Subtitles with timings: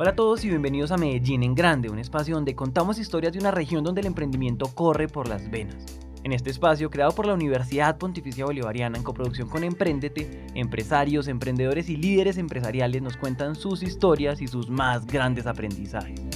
[0.00, 3.40] Hola a todos y bienvenidos a Medellín en Grande, un espacio donde contamos historias de
[3.40, 5.98] una región donde el emprendimiento corre por las venas.
[6.22, 11.88] En este espacio, creado por la Universidad Pontificia Bolivariana en coproducción con Emprendete, empresarios, emprendedores
[11.88, 16.27] y líderes empresariales nos cuentan sus historias y sus más grandes aprendizajes.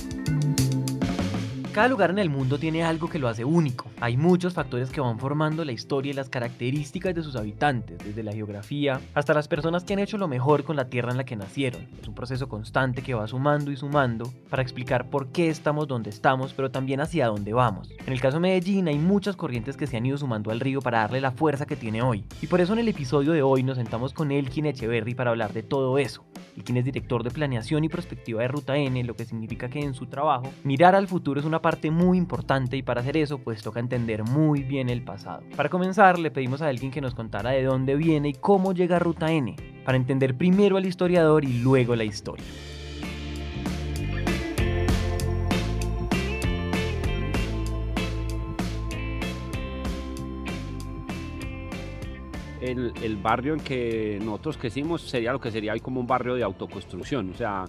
[1.73, 3.87] Cada lugar en el mundo tiene algo que lo hace único.
[3.99, 8.23] Hay muchos factores que van formando la historia y las características de sus habitantes, desde
[8.23, 11.25] la geografía hasta las personas que han hecho lo mejor con la tierra en la
[11.25, 11.89] que nacieron.
[11.99, 16.11] Es un proceso constante que va sumando y sumando para explicar por qué estamos donde
[16.11, 17.91] estamos, pero también hacia dónde vamos.
[18.07, 20.83] En el caso de Medellín hay muchas corrientes que se han ido sumando al río
[20.83, 22.23] para darle la fuerza que tiene hoy.
[22.43, 25.55] Y por eso en el episodio de hoy nos sentamos con Elkin Echeverry para hablar
[25.55, 26.23] de todo eso.
[26.55, 29.95] Elkin es director de planeación y prospectiva de Ruta N, lo que significa que en
[29.95, 33.63] su trabajo mirar al futuro es una parte muy importante y para hacer eso pues
[33.63, 35.43] toca entender muy bien el pasado.
[35.57, 38.99] Para comenzar le pedimos a alguien que nos contara de dónde viene y cómo llega
[38.99, 42.45] Ruta N, para entender primero al historiador y luego la historia.
[52.61, 56.37] El, el, barrio en que nosotros crecimos sería lo que sería hoy como un barrio
[56.37, 57.65] de autoconstrucción, o sea,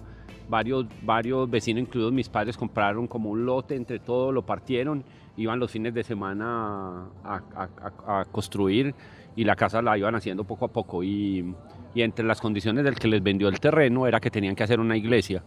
[0.48, 5.04] varios, varios vecinos, incluidos mis padres, compraron como un lote, entre todos lo partieron,
[5.36, 8.94] iban los fines de semana a, construir
[9.36, 11.02] y la casa la iban haciendo poco a poco.
[11.02, 11.54] Y,
[11.94, 14.80] y, entre las condiciones del que les vendió el terreno era que tenían que hacer
[14.80, 15.42] una iglesia.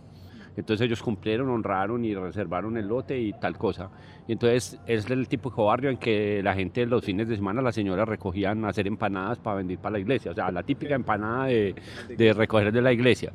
[0.58, 3.92] Entonces ellos cumplieron, honraron y reservaron el lote y tal cosa.
[4.28, 7.76] Y entonces es el de barrio en que la gente los fines de semana, las
[7.76, 10.32] señoras recogían hacer empanadas para vender para la iglesia.
[10.32, 11.76] O sea, la típica empanada de,
[12.10, 13.32] de recoger de la iglesia.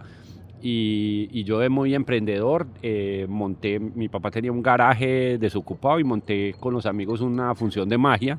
[0.64, 6.54] Y, yo de muy emprendedor eh, monté, mi papá tenía un garaje desocupado y monté
[6.58, 8.38] con los amigos una función de magia.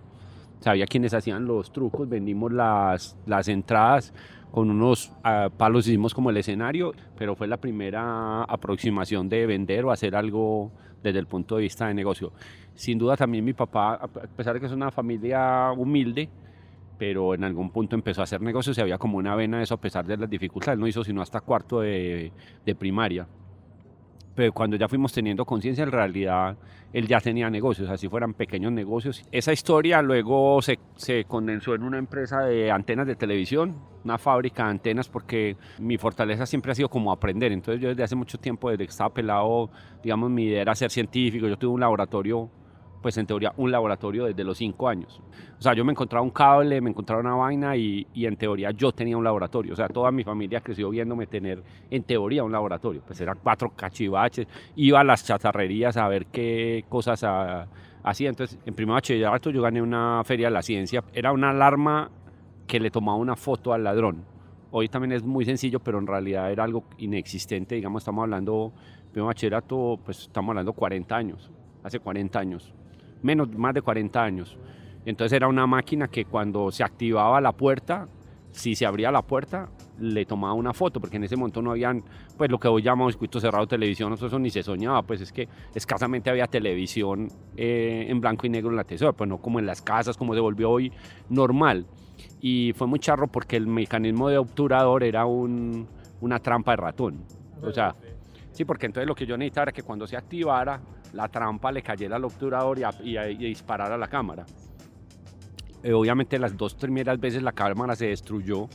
[0.62, 4.14] Sabía quiénes hacían los trucos, vendimos las, las entradas
[4.52, 9.84] con unos uh, palos, hicimos como el escenario, pero fue la primera aproximación de vender
[9.84, 12.32] o hacer algo desde el punto de vista de negocio.
[12.76, 16.30] Sin duda también mi papá, a pesar de que es una familia humilde,
[16.98, 19.76] pero en algún punto empezó a hacer negocios y había como una vena de eso
[19.76, 20.80] a pesar de las dificultades.
[20.80, 22.32] No hizo sino hasta cuarto de,
[22.66, 23.28] de primaria.
[24.36, 26.58] Pero cuando ya fuimos teniendo conciencia, en realidad
[26.92, 29.24] él ya tenía negocios, así fueran pequeños negocios.
[29.32, 34.64] Esa historia luego se, se, condensó en una empresa de antenas de televisión, una fábrica
[34.64, 37.52] de antenas, porque mi fortaleza siempre ha sido como aprender.
[37.52, 39.70] Entonces yo desde hace mucho tiempo, desde que estaba pelado,
[40.02, 41.48] digamos, mi idea era ser científico.
[41.48, 42.50] Yo tuve un laboratorio
[43.04, 45.22] pues en teoría un laboratorio desde los cinco años.
[45.60, 48.72] O sea, yo me encontraba un cable, me encontraba una vaina y, y, en teoría
[48.72, 49.74] yo tenía un laboratorio.
[49.74, 53.04] O sea, toda mi familia creció viéndome tener en teoría un laboratorio.
[53.06, 54.48] Pues eran cuatro cachivaches,
[54.78, 57.24] iba a las chatarrerías a ver qué cosas
[58.04, 58.30] hacía.
[58.30, 61.04] Entonces, en primer bachillerato yo gané una feria de la ciencia.
[61.14, 62.10] Era una alarma
[62.66, 64.24] que le tomaba una foto al ladrón.
[64.72, 67.76] Hoy también es muy sencillo, pero en realidad era algo inexistente.
[67.76, 68.72] Digamos, estamos hablando,
[69.12, 71.52] primer bachillerato, pues estamos hablando 40 años,
[71.84, 72.74] hace 40 años
[73.24, 74.58] menos, más de 40 años.
[75.06, 78.08] Entonces era una máquina que cuando se activaba la puerta,
[78.52, 79.70] si se abría la puerta,
[80.00, 82.04] le tomaba una foto, porque en ese momento no habían,
[82.38, 85.48] pues lo que hoy llamamos circuito cerrado televisión, eso ni se soñaba, pues es que
[85.74, 89.66] escasamente había televisión eh, en blanco y negro en la tesora, pues no como en
[89.66, 90.92] las casas, como se volvió hoy
[91.30, 91.86] normal.
[92.42, 95.88] Y fue muy charro porque el mecanismo de obturador era un,
[96.22, 97.24] una trampa de ratón.
[97.62, 97.96] O sea,
[98.52, 100.82] sí, porque entonces lo que yo necesitaba era que cuando se activara,
[101.14, 104.46] la trampa le cayera al obturador y, y, disparara la cámara.
[105.84, 108.68] Eh, obviamente las dos primeras veces la cámara se destruyó,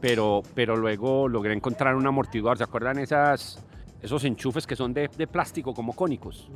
[0.00, 2.58] pero, pero luego logré encontrar un amortiguador.
[2.58, 3.62] ¿Se acuerdan esas,
[4.02, 6.50] esos enchufes que son de, de plástico como cónicos?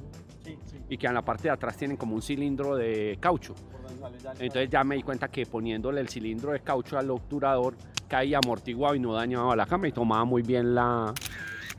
[0.88, 3.54] Y que en la parte de atrás tienen como un cilindro de caucho.
[4.38, 7.74] Entonces ya me di cuenta que poniéndole el cilindro de caucho al obturador
[8.08, 11.14] caía amortiguado y no dañaba la cámara y tomaba muy bien la,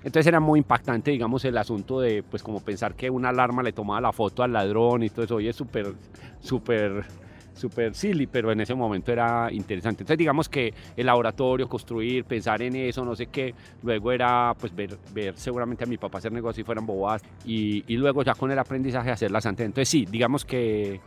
[0.04, 3.72] entonces era muy impactante, digamos, el asunto de, pues, como pensar que una alarma le
[3.72, 5.36] tomaba la foto al ladrón y todo eso.
[5.36, 5.94] Hoy es súper,
[6.42, 7.06] súper,
[7.54, 10.04] súper silly, pero en ese momento era interesante.
[10.04, 13.56] Entonces, digamos que el laboratorio, construir, pensar en eso, no sé qué.
[13.82, 17.24] Luego era, pues, ver, ver seguramente a mi papá hacer negocios si fueran bobadas.
[17.46, 19.70] Y, luego ya con el aprendizaje hacer las antenas.
[19.70, 21.00] Entonces, sí, digamos que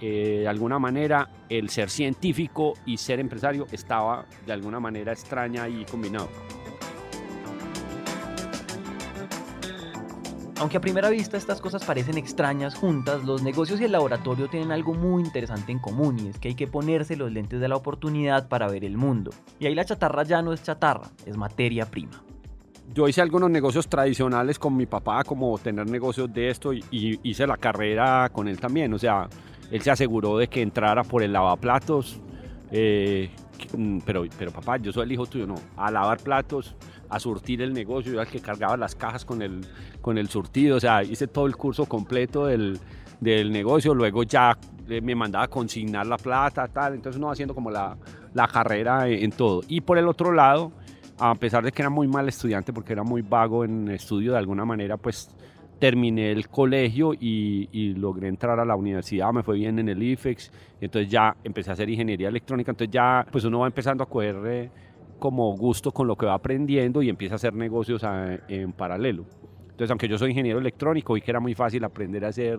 [0.00, 5.68] eh, de alguna manera el ser científico y ser empresario estaba de alguna manera extraña
[5.68, 6.28] y combinado.
[10.60, 14.72] Aunque a primera vista estas cosas parecen extrañas juntas, los negocios y el laboratorio tienen
[14.72, 17.76] algo muy interesante en común y es que hay que ponerse los lentes de la
[17.76, 19.30] oportunidad para ver el mundo.
[19.58, 22.22] Y ahí la chatarra ya no es chatarra, es materia prima.
[22.92, 26.84] Yo hice algunos negocios tradicionales con mi papá, como tener negocios de esto y,
[27.22, 28.92] hice la carrera con él también.
[28.92, 29.30] O sea,
[29.70, 32.20] él se aseguró de que entrara por el lavaplatos.
[32.70, 33.30] Eh,
[34.04, 35.54] pero, pero papá, yo soy el hijo tuyo, no.
[35.78, 36.76] A lavar platos,
[37.10, 39.60] a surtir el negocio, yo era el que cargaba las cajas con el,
[40.00, 42.78] con el surtido, o sea, hice todo el curso completo del,
[43.20, 44.56] del negocio, luego ya
[44.88, 47.96] eh, me mandaba a consignar la plata, tal, entonces uno haciendo como la,
[48.34, 49.62] la carrera en, todo.
[49.68, 50.72] Y por el otro lado,
[51.18, 54.38] a pesar de que era muy mal estudiante, porque era muy vago en estudio de
[54.38, 55.34] alguna manera, pues
[55.78, 60.02] terminé el colegio y, y, logré entrar a la universidad, me fue bien en el
[60.02, 64.06] IFEX, entonces ya empecé a hacer ingeniería electrónica, entonces ya pues uno va empezando a
[64.06, 64.70] coger eh,
[65.20, 68.02] como gusto con lo que va aprendiendo y empieza a hacer negocios
[68.48, 69.26] en paralelo.
[69.80, 72.58] Entonces, aunque yo soy ingeniero electrónico, vi que era muy fácil aprender a hacer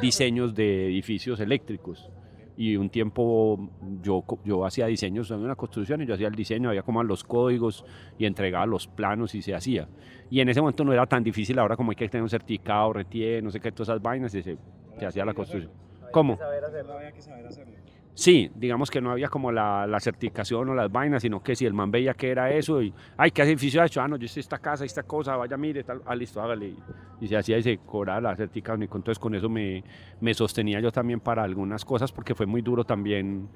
[0.00, 2.10] diseños de edificios eléctricos.
[2.56, 3.70] Y un tiempo
[4.02, 7.22] yo, yo hacía diseños en una construcción y yo hacía el diseño, había como los
[7.22, 7.84] códigos
[8.18, 9.86] y entregaba los planos y se hacía.
[10.30, 12.94] Y en ese momento no era tan difícil ahora como hay que tener un certificado,
[12.94, 14.56] retiene, no sé qué, todas esas vainas y se,
[14.98, 15.72] se hacía la construcción.
[16.10, 16.38] ¿Cómo?
[16.40, 17.74] Había que saber hacerlo.
[18.16, 21.66] Sí, digamos que no había como la, la, certificación o las vainas, sino que si
[21.66, 24.00] el man veía que era eso y, ay, ¿qué edificio ha hecho?
[24.00, 26.76] Ah, no, yo hice esta casa, esta cosa, vaya, mire, tal, ah, listo, hágale.
[27.20, 28.84] Y se hacía y se cobraba la certificación.
[28.84, 29.84] Y entonces con eso me,
[30.18, 33.50] me, sostenía yo también para algunas cosas, porque fue muy duro también.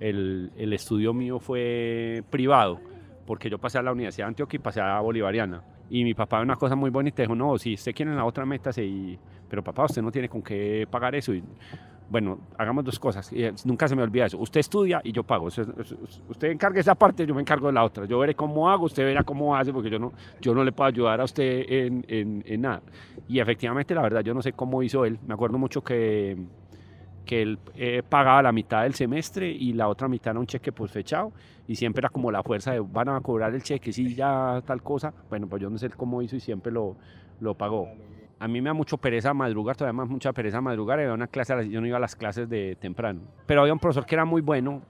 [0.00, 2.80] El, el estudio mío fue privado,
[3.26, 5.62] porque yo pasé a la Universidad de Antioquia y pasé a Bolivariana.
[5.88, 8.44] Y mi papá, una cosa muy bonita, dijo, no, si usted quiere en la otra
[8.44, 9.16] meta, sí,
[9.48, 11.32] pero papá, usted no tiene con qué pagar eso.
[11.32, 11.44] Y,
[12.10, 13.32] bueno, hagamos dos cosas.
[13.32, 14.36] Y nunca se me olvida eso.
[14.38, 15.46] Usted estudia y yo pago.
[15.46, 18.04] Usted, encarga esa parte, yo me encargo de la otra.
[18.04, 20.88] Yo veré cómo hago, usted verá cómo hace, porque yo no, yo no le puedo
[20.88, 22.82] ayudar a usted en, en, en nada.
[23.28, 25.20] Y efectivamente, la verdad, yo no sé cómo hizo él.
[25.24, 26.36] Me acuerdo mucho que,
[27.24, 30.72] que él eh, pagaba la mitad del semestre y la otra mitad era un cheque
[30.72, 31.32] pues fechado.
[31.68, 34.82] Y siempre era como la fuerza de van a cobrar el cheque, sí, ya tal
[34.82, 35.14] cosa.
[35.28, 36.96] Bueno, pues yo no sé cómo hizo y siempre lo,
[37.38, 37.86] lo pagó
[38.40, 40.98] a mí me da mucho pereza madrugar, todavía más mucha pereza madrugar.
[40.98, 43.20] Era una clase, yo no iba a las clases de temprano.
[43.46, 44.80] Pero había un profesor que era muy bueno,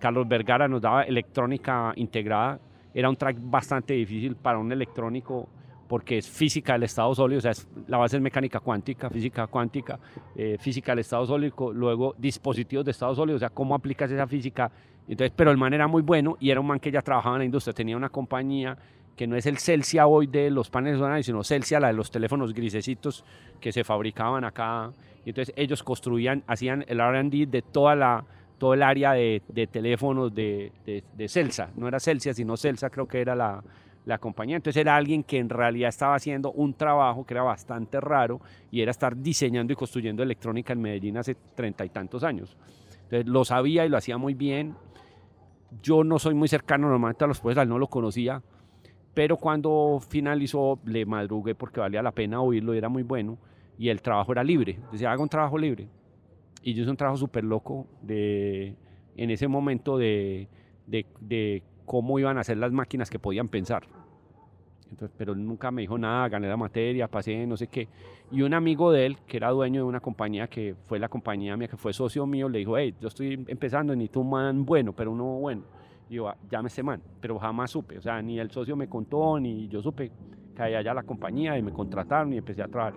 [0.00, 2.58] Carlos Vergara, nos daba electrónica integrada.
[2.94, 5.46] Era un track bastante difícil para un electrónico
[5.86, 7.52] porque es física del estado sólido, o sea,
[7.86, 10.00] la base es mecánica cuántica, física cuántica,
[10.34, 14.26] eh, física del estado sólido, luego dispositivos de estado sólido, o sea, cómo aplicas esa
[14.26, 14.68] física.
[15.06, 17.40] Entonces, pero el man era muy bueno y era un man que ya trabajaba en
[17.40, 18.76] la industria, tenía una compañía
[19.16, 22.10] que no es el Celsia hoy de los paneles solares, sino Celsia, la de los
[22.10, 23.24] teléfonos grisecitos
[23.60, 24.92] que se fabricaban acá.
[25.24, 28.24] Y entonces ellos construían, hacían el RD de toda la,
[28.58, 31.70] todo el área de, de teléfonos de, de, de, Celsa.
[31.76, 33.64] No era Celsia, sino Celsa creo que era la,
[34.04, 34.56] la compañía.
[34.56, 38.40] Entonces era alguien que en realidad estaba haciendo un trabajo que era bastante raro
[38.70, 42.54] y era estar diseñando y construyendo electrónica en Medellín hace treinta y tantos años.
[43.04, 44.74] Entonces lo sabía y lo hacía muy bien.
[45.82, 48.42] Yo no soy muy cercano normalmente a los profesores, no lo conocía,
[49.16, 53.38] pero cuando finalizó le madrugué porque valía la pena oírlo y era muy bueno
[53.78, 55.88] y el trabajo era libre, decía haga un trabajo libre
[56.62, 58.76] y yo hice un trabajo súper loco de,
[59.16, 60.48] en ese momento de,
[60.86, 63.84] de, de, cómo iban a ser las máquinas que podían pensar.
[64.90, 67.88] Entonces, pero nunca me dijo nada, gané la materia, pasé, no sé qué.
[68.30, 71.56] Y un amigo de él, que era dueño de una compañía que fue la compañía
[71.56, 74.92] mía, que fue socio mío, le dijo, hey, yo estoy empezando, ni tú man bueno,
[74.92, 75.62] pero uno bueno
[76.08, 79.82] yo, llámese man, pero jamás supe, o sea, ni el socio me contó, ni yo
[79.82, 80.10] supe
[80.54, 82.94] que había allá la compañía y me contrataron y empecé a trabajar.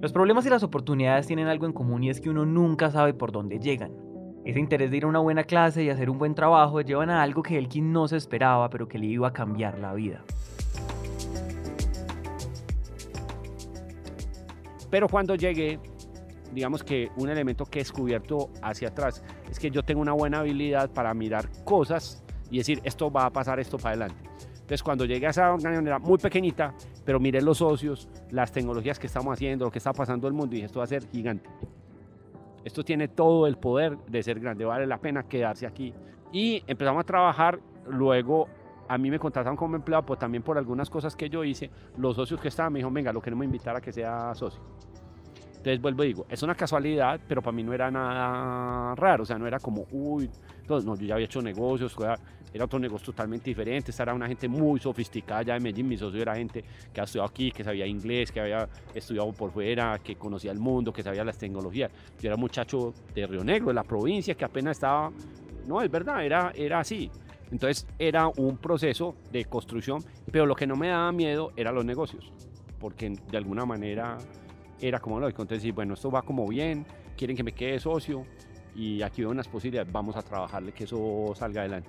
[0.00, 3.14] Los problemas y las oportunidades tienen algo en común y es que uno nunca sabe
[3.14, 3.92] por dónde llegan.
[4.44, 7.22] Ese interés de ir a una buena clase y hacer un buen trabajo llevan a
[7.22, 10.22] algo que Elkin no se esperaba, pero que le iba a cambiar la vida.
[14.90, 15.80] Pero cuando llegué,
[16.52, 20.40] digamos que un elemento que he descubierto hacia atrás es que yo tengo una buena
[20.40, 24.30] habilidad para mirar cosas y decir, esto va a pasar, esto para adelante.
[24.66, 26.74] Entonces, cuando llegué a esa organización era muy pequeñita,
[27.04, 30.36] pero miré los socios, las tecnologías que estamos haciendo, lo que está pasando en el
[30.36, 31.48] mundo y dije, esto va a ser gigante.
[32.64, 35.94] Esto tiene todo el poder de ser grande, vale la pena quedarse aquí.
[36.32, 38.48] Y empezamos a trabajar, luego
[38.88, 42.16] a mí me contrataron como empleado, pues también por algunas cosas que yo hice, los
[42.16, 44.60] socios que estaban me dijeron, venga, lo queremos invitar a que sea socio.
[45.66, 49.26] Entonces vuelvo y digo, es una casualidad, pero para mí no era nada raro, o
[49.26, 50.30] sea, no era como, uy,
[50.60, 51.96] entonces, no, yo ya había hecho negocios,
[52.54, 55.96] era otro negocio totalmente diferente, esta era una gente muy sofisticada ya de Medellín, mi
[55.96, 59.98] socio era gente que había estudiado aquí, que sabía inglés, que había estudiado por fuera,
[59.98, 61.90] que conocía el mundo, que sabía las tecnologías.
[62.20, 65.10] Yo era un muchacho de Río Negro, de la provincia, que apenas estaba,
[65.66, 67.10] no, es verdad, era, era así.
[67.50, 71.84] Entonces era un proceso de construcción, pero lo que no me daba miedo eran los
[71.84, 72.32] negocios,
[72.78, 74.16] porque de alguna manera
[74.80, 75.42] era como lógico.
[75.42, 78.24] Entonces, bueno, esto va como bien, quieren que me quede socio
[78.74, 81.88] y aquí veo unas posibilidades, vamos a trabajarle que eso salga adelante.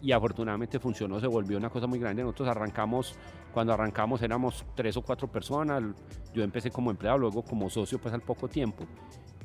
[0.00, 2.22] Y afortunadamente funcionó, se volvió una cosa muy grande.
[2.22, 3.18] Nosotros arrancamos,
[3.52, 5.82] cuando arrancamos éramos tres o cuatro personas,
[6.32, 8.84] yo empecé como empleado, luego como socio pues al poco tiempo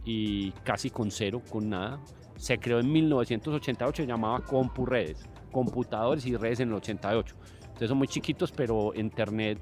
[0.05, 1.99] y casi con cero, con nada.
[2.35, 7.97] Se creó en 1988, se llamaba CompuRedes, computadores y redes en el 88 Entonces son
[7.97, 9.59] muy chiquitos, pero Internet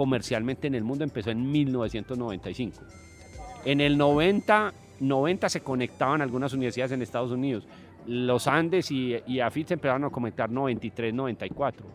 [0.00, 2.80] comercialmente en el mundo empezó en 1995.
[3.66, 7.68] En el 90, 90 se conectaban algunas universidades en Estados Unidos.
[8.06, 11.86] Los Andes y, y AFIT se empezaron a conectar 93, 94.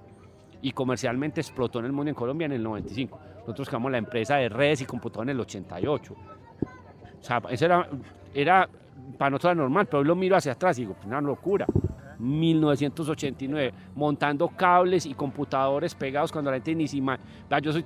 [0.61, 3.19] Y comercialmente explotó en el mundo en Colombia en el 95.
[3.39, 6.13] Nosotros creamos la empresa de redes y computadores en el 88.
[6.13, 7.89] O sea, eso era,
[8.35, 8.69] era
[9.17, 11.65] para nosotros normal, pero hoy lo miro hacia atrás y digo, pues una locura.
[12.19, 17.59] 1989, montando cables y computadores pegados cuando la gente ni imagina.
[17.61, 17.85] Yo soy,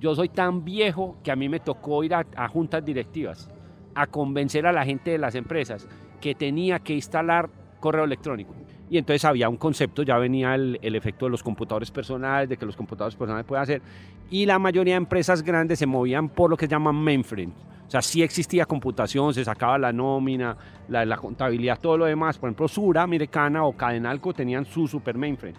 [0.00, 3.48] yo soy tan viejo que a mí me tocó ir a, a juntas directivas
[3.94, 5.86] a convencer a la gente de las empresas
[6.20, 7.50] que tenía que instalar
[7.80, 8.54] correo electrónico.
[8.88, 12.56] Y entonces había un concepto, ya venía el, el, efecto de los computadores personales, de
[12.56, 13.82] que los computadores personales pueden hacer.
[14.30, 17.52] Y la mayoría de empresas grandes se movían por lo que se llaman mainframe.
[17.92, 20.56] O sea, sí existía computación, se sacaba la nómina,
[20.88, 22.38] la, la contabilidad, todo lo demás.
[22.38, 25.58] Por ejemplo, Sura, Americana o Cadenalco tenían su super mainframe.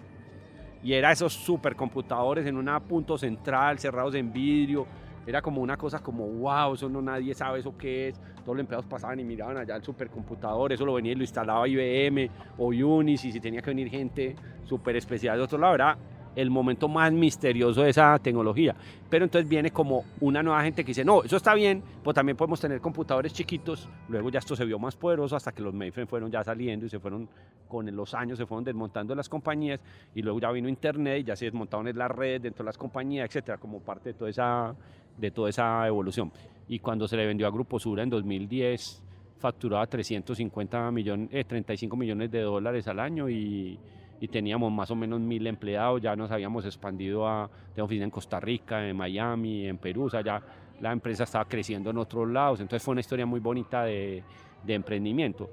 [0.82, 4.84] Y era esos supercomputadores en un punto central, cerrados en vidrio,
[5.24, 8.20] era como una cosa como, wow, eso no nadie sabe eso qué es.
[8.42, 11.68] Todos los empleados pasaban y miraban allá el supercomputador, eso lo venía y lo instalaba
[11.68, 15.96] IBM o Unis y si tenía que venir gente súper especial de otro lado,
[16.36, 18.74] el momento más misterioso de esa tecnología.
[19.08, 22.36] Pero entonces viene como una nueva gente que dice, no, eso está bien, pues también
[22.36, 23.88] podemos tener computadores chiquitos.
[24.08, 26.88] Luego ya esto se vio más poderoso hasta que los mainframe fueron ya saliendo y
[26.88, 27.28] se fueron,
[27.68, 29.80] con los años se fueron desmontando las compañías
[30.14, 33.26] y luego ya vino Internet y ya se desmontaron las redes dentro de las compañías,
[33.26, 34.74] etcétera, como parte de toda esa,
[35.16, 36.32] de toda esa evolución.
[36.68, 39.02] Y cuando se le vendió a Grupo Sura en 2010,
[39.38, 43.78] facturaba 350 millones, eh, 35 millones de dólares al año y
[44.24, 48.10] y teníamos más o menos mil empleados, ya nos habíamos expandido a de oficina en
[48.10, 50.42] Costa Rica, en Miami, en Perú, o sea, ya
[50.80, 54.24] la empresa estaba creciendo en otros lados, entonces fue una historia muy bonita de,
[54.66, 55.50] emprendimiento.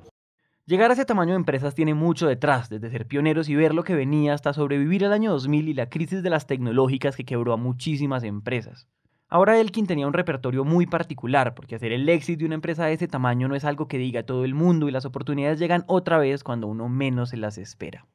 [0.66, 3.84] Llegar a ese tamaño de empresas tiene mucho detrás, desde ser pioneros y ver lo
[3.84, 7.52] que venía hasta sobrevivir el año 2000 y la crisis de las tecnológicas que quebró
[7.52, 8.88] a muchísimas empresas.
[9.28, 12.94] Ahora Elkin tenía un repertorio muy particular, porque hacer el éxito de una empresa de
[12.94, 16.20] ese tamaño no es algo que diga todo el mundo y las oportunidades llegan otra
[16.20, 18.06] vez cuando uno menos se las espera.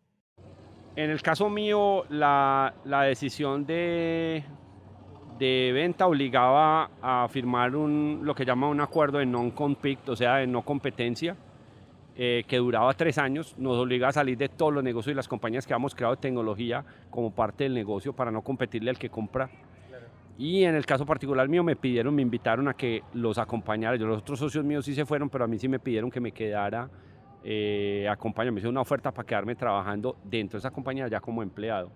[0.96, 4.42] En el caso mío, la, la decisión de,
[5.38, 10.36] de, venta obligaba a firmar un, lo que llama un acuerdo de non-compete, o sea,
[10.36, 11.36] de no competencia,
[12.16, 13.54] eh, que duraba tres años.
[13.58, 16.22] Nos obliga a salir de todos los negocios y las compañías que habíamos creado de
[16.22, 19.50] tecnología como parte del negocio para no competirle al que compra.
[20.38, 23.96] Y en el caso particular mío me pidieron, me invitaron a que los acompañara.
[23.96, 26.20] Yo, los otros socios míos sí se fueron, pero a mí sí me pidieron que
[26.20, 26.88] me quedara
[27.44, 28.08] eh,
[28.52, 31.90] me hizo una oferta para quedarme trabajando dentro de esa compañía ya como empleado.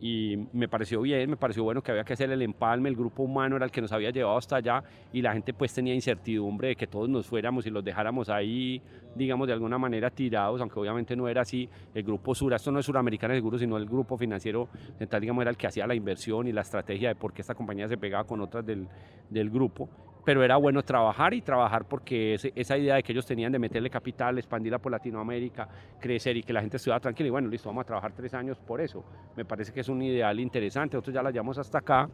[0.00, 3.24] Y me pareció bien, me pareció bueno que había que hacer el empalme, el grupo
[3.24, 6.68] humano era el que nos había llevado hasta allá y la gente pues tenía incertidumbre
[6.68, 8.80] de que todos nos fuéramos y los dejáramos ahí,
[9.16, 11.68] digamos, de alguna manera tirados, aunque obviamente no era así.
[11.94, 15.42] El grupo Sura, esto no es Suramericana de Seguros, sino el grupo financiero central, digamos,
[15.42, 17.98] era el que hacía la inversión y la estrategia de por qué esta compañía se
[17.98, 18.86] pegaba con otras del,
[19.28, 19.88] del grupo
[20.24, 23.90] pero era bueno trabajar y trabajar porque esa idea de que ellos tenían de meterle
[23.90, 25.68] capital, expandirla por Latinoamérica,
[26.00, 28.58] crecer y que la gente estuviera tranquila y bueno, listo, vamos a trabajar tres años
[28.58, 29.04] por eso.
[29.36, 32.08] Me parece que es un ideal interesante, nosotros ya la llevamos hasta acá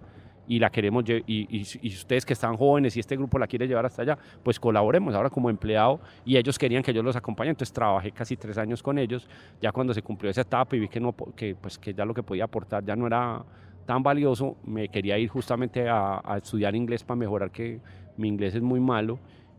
[0.46, 3.87] y la queremos, y, y, ustedes que están jóvenes y este grupo la quiere llevar
[3.87, 7.73] hasta allá, pues colaboremos ahora como empleado y ellos querían que yo los acompañe, entonces
[7.73, 9.28] trabajé casi tres años con ellos,
[9.61, 12.12] ya cuando se cumplió esa etapa y vi que, no, que, pues, que ya lo
[12.12, 13.42] que podía aportar ya no era
[13.84, 17.80] tan valioso, me quería ir justamente a, a estudiar inglés para mejorar que
[18.16, 19.18] mi inglés es muy malo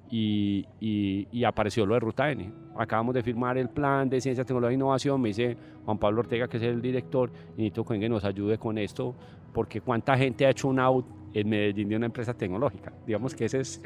[0.09, 2.51] y, y, y, apareció lo de Ruta N.
[2.77, 6.47] Acabamos de firmar el plan de ciencia, tecnología e innovación, me dice Juan Pablo Ortega,
[6.47, 9.15] que es el director, y necesito que nos ayude con esto,
[9.53, 12.93] porque cuánta gente ha hecho un out en Medellín de una empresa tecnológica.
[13.05, 13.81] Digamos que ese es,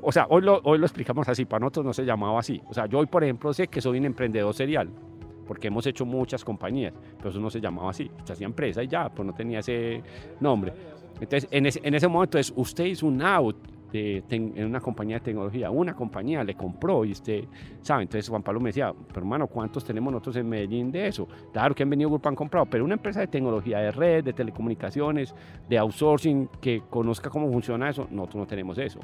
[0.00, 2.60] o sea, hoy lo, hoy lo explicamos así, para nosotros no se llamaba así.
[2.68, 4.90] O sea, yo hoy, por ejemplo, sé que soy un emprendedor serial,
[5.46, 8.10] porque hemos hecho muchas compañías, pero eso no se llamaba así.
[8.24, 10.02] Se hacía empresa y ya, pues no tenía ese
[10.40, 10.72] nombre.
[11.20, 13.56] Entonces, en ese, en momento, es, usted hizo un out
[13.96, 15.70] en una compañía de tecnología.
[15.70, 17.44] Una compañía le compró y usted
[17.80, 18.02] sabe.
[18.02, 21.28] Entonces Juan Pablo me decía, pero hermano, ¿cuántos tenemos nosotros en Medellín de eso?
[21.52, 24.32] Claro que han venido Grupo han comprado, pero una empresa de tecnología, de red, de
[24.32, 25.34] telecomunicaciones,
[25.68, 29.00] de outsourcing, que conozca cómo funciona eso, nosotros no tenemos eso.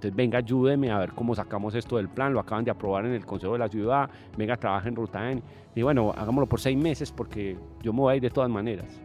[0.00, 2.32] Entonces, venga, ayúdeme a ver cómo sacamos esto del plan.
[2.32, 4.08] Lo acaban de aprobar en el Consejo de la Ciudad.
[4.34, 5.42] Venga, trabaja en Ruta N.
[5.74, 8.98] Y bueno, hagámoslo por seis meses porque yo me voy de todas maneras.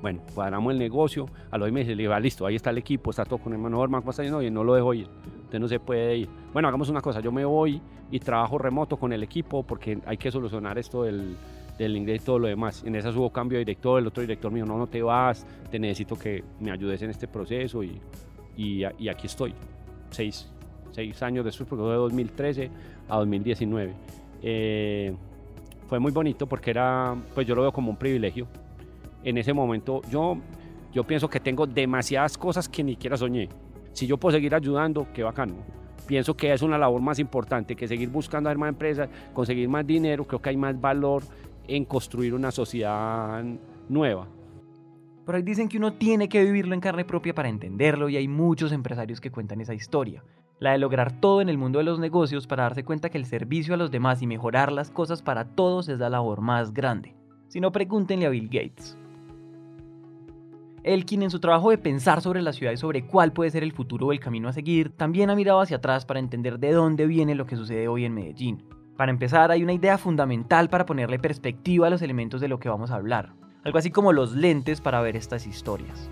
[0.00, 3.24] Bueno, cuadramos el negocio, a los meses le digo, listo, ahí está el equipo, está
[3.24, 4.40] todo con el hermano Norman, ¿cómo?
[4.40, 5.08] Y no lo dejo ir,
[5.42, 6.28] usted no se puede ir.
[6.52, 10.16] Bueno, hagamos una cosa, yo me voy y trabajo remoto con el equipo porque hay
[10.16, 11.36] que solucionar esto del,
[11.76, 12.82] del inglés y todo lo demás.
[12.86, 15.46] En esa hubo cambio de director, el otro director me dijo, no, no te vas,
[15.70, 18.00] te necesito que me ayudes en este proceso y,
[18.60, 19.54] y, y aquí estoy,
[20.10, 20.50] seis,
[20.92, 22.70] seis años después, porque fue de 2013
[23.08, 23.94] a 2019.
[24.42, 25.14] Eh,
[25.88, 28.46] fue muy bonito porque era, pues yo lo veo como un privilegio.
[29.24, 30.36] En ese momento yo,
[30.92, 33.48] yo pienso que tengo demasiadas cosas que ni siquiera soñé.
[33.92, 35.54] Si yo puedo seguir ayudando, qué bacano.
[36.06, 39.86] Pienso que es una labor más importante que seguir buscando hacer más empresas, conseguir más
[39.86, 40.26] dinero.
[40.26, 41.22] Creo que hay más valor
[41.66, 43.42] en construir una sociedad
[43.88, 44.26] nueva.
[45.24, 48.26] Por ahí dicen que uno tiene que vivirlo en carne propia para entenderlo y hay
[48.26, 50.24] muchos empresarios que cuentan esa historia.
[50.58, 53.26] La de lograr todo en el mundo de los negocios para darse cuenta que el
[53.26, 57.14] servicio a los demás y mejorar las cosas para todos es la labor más grande.
[57.48, 58.96] Si no, pregúntenle a Bill Gates.
[60.82, 63.72] Elkin en su trabajo de pensar sobre la ciudad y sobre cuál puede ser el
[63.72, 67.06] futuro o el camino a seguir, también ha mirado hacia atrás para entender de dónde
[67.06, 68.64] viene lo que sucede hoy en Medellín.
[68.96, 72.68] Para empezar, hay una idea fundamental para ponerle perspectiva a los elementos de lo que
[72.68, 76.10] vamos a hablar, algo así como los lentes para ver estas historias.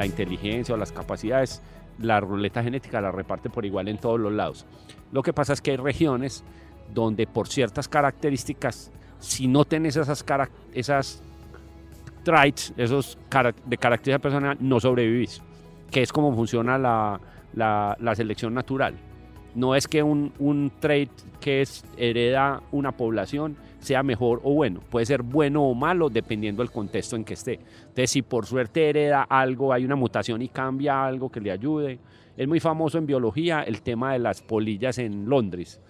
[0.00, 1.60] la inteligencia o las capacidades,
[1.98, 4.64] la ruleta genética la reparte por igual en todos los lados.
[5.12, 6.42] Lo que pasa es que hay regiones
[6.94, 10.24] donde por ciertas características, si no tienes esas,
[10.72, 11.22] esas
[12.24, 13.18] traits, esos
[13.66, 15.42] de característica personal, no sobrevivís,
[15.90, 17.20] que es como funciona la,
[17.52, 18.94] la, selección natural.
[19.54, 21.10] No es que un, un trait
[21.42, 24.80] que es, hereda una población sea mejor o bueno.
[24.88, 27.60] Puede ser bueno o malo dependiendo del contexto en que esté.
[27.80, 31.98] Entonces, si por suerte hereda algo, hay una mutación y cambia algo que le ayude.
[32.36, 35.80] Es muy famoso en biología el tema de las polillas en Londres.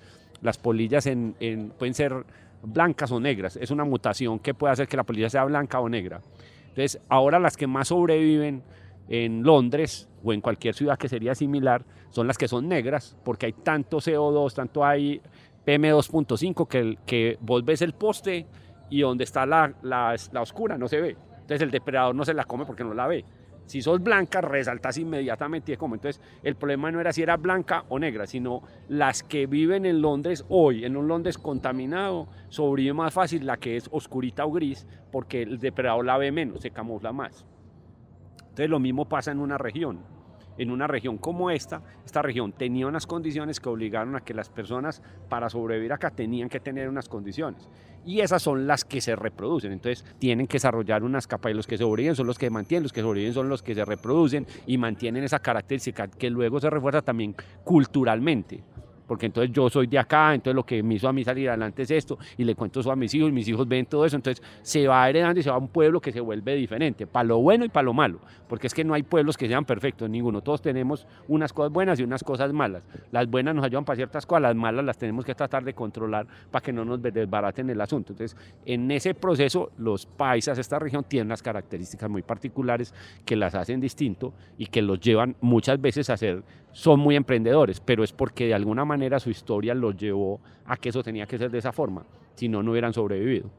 [0.41, 1.35] Las polillas en,
[1.79, 2.25] pueden ser
[2.63, 3.57] blancas o negras.
[3.57, 6.21] Es una mutación que puede hacer que la polilla sea blanca o negra.
[6.69, 8.63] Entonces, ahora las que más sobreviven
[9.09, 13.47] en Londres o en cualquier ciudad que sería similar son las que son negras porque
[13.47, 15.21] hay tanto CO2, tanto hay
[15.67, 18.47] PM2.5 que, que vos ves el poste
[18.89, 21.17] y donde está la, la, la, oscura no se ve.
[21.33, 23.25] Entonces el depredador no se la come porque no la ve.
[23.67, 25.95] Si sos blanca, resaltas inmediatamente como.
[25.95, 30.03] Entonces el problema no era si era blanca o negra, sino las que viven en
[30.03, 34.89] Londres hoy, en un Londres contaminado, sobrevive más fácil la que es oscurita o gris
[35.13, 37.47] porque el depredador la ve menos, se camufla más.
[38.41, 40.01] Entonces lo mismo pasa en una región
[40.61, 44.51] en una región como esta, esta región tenía unas condiciones que obligaron a que las
[44.51, 47.67] personas para sobrevivir acá tenían que tener unas condiciones.
[48.05, 49.73] Y esas son las que se reproducen.
[49.73, 52.93] Entonces tienen que desarrollar unas capas y los que sobreviven son los que mantienen, los
[52.93, 57.01] que sobreviven son los que se reproducen y mantienen esa característica que luego se refuerza
[57.01, 58.63] también culturalmente
[59.11, 61.83] porque entonces yo soy de acá, entonces lo que me hizo a mí salir adelante
[61.83, 64.15] es esto, y le cuento eso a mis hijos, y mis hijos ven todo eso,
[64.15, 67.25] entonces se va heredando y se va a un pueblo que se vuelve diferente, para
[67.25, 70.09] lo bueno y para lo malo, porque es que no hay pueblos que sean perfectos,
[70.09, 73.97] ninguno, todos tenemos unas cosas buenas y unas cosas malas, las buenas nos ayudan para
[73.97, 77.69] ciertas cosas, las malas las tenemos que tratar de controlar para que no nos desbaraten
[77.69, 82.95] el asunto, entonces en ese proceso los paisas, esta región, tienen unas características muy particulares
[83.25, 87.81] que las hacen distinto y que los llevan muchas veces a ser, son muy emprendedores,
[87.81, 91.39] pero es porque de alguna manera su historia los llevó a que eso tenía que
[91.39, 93.51] ser de esa forma, si no, no hubieran sobrevivido.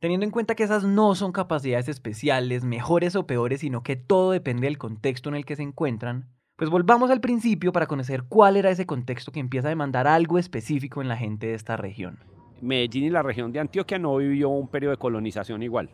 [0.00, 4.32] Teniendo en cuenta que esas no son capacidades especiales, mejores o peores, sino que todo
[4.32, 8.56] depende del contexto en el que se encuentran, pues volvamos al principio para conocer cuál
[8.56, 12.18] era ese contexto que empieza a demandar algo específico en la gente de esta región.
[12.60, 15.90] Medellín y la región de Antioquia no vivió un periodo de colonización igual.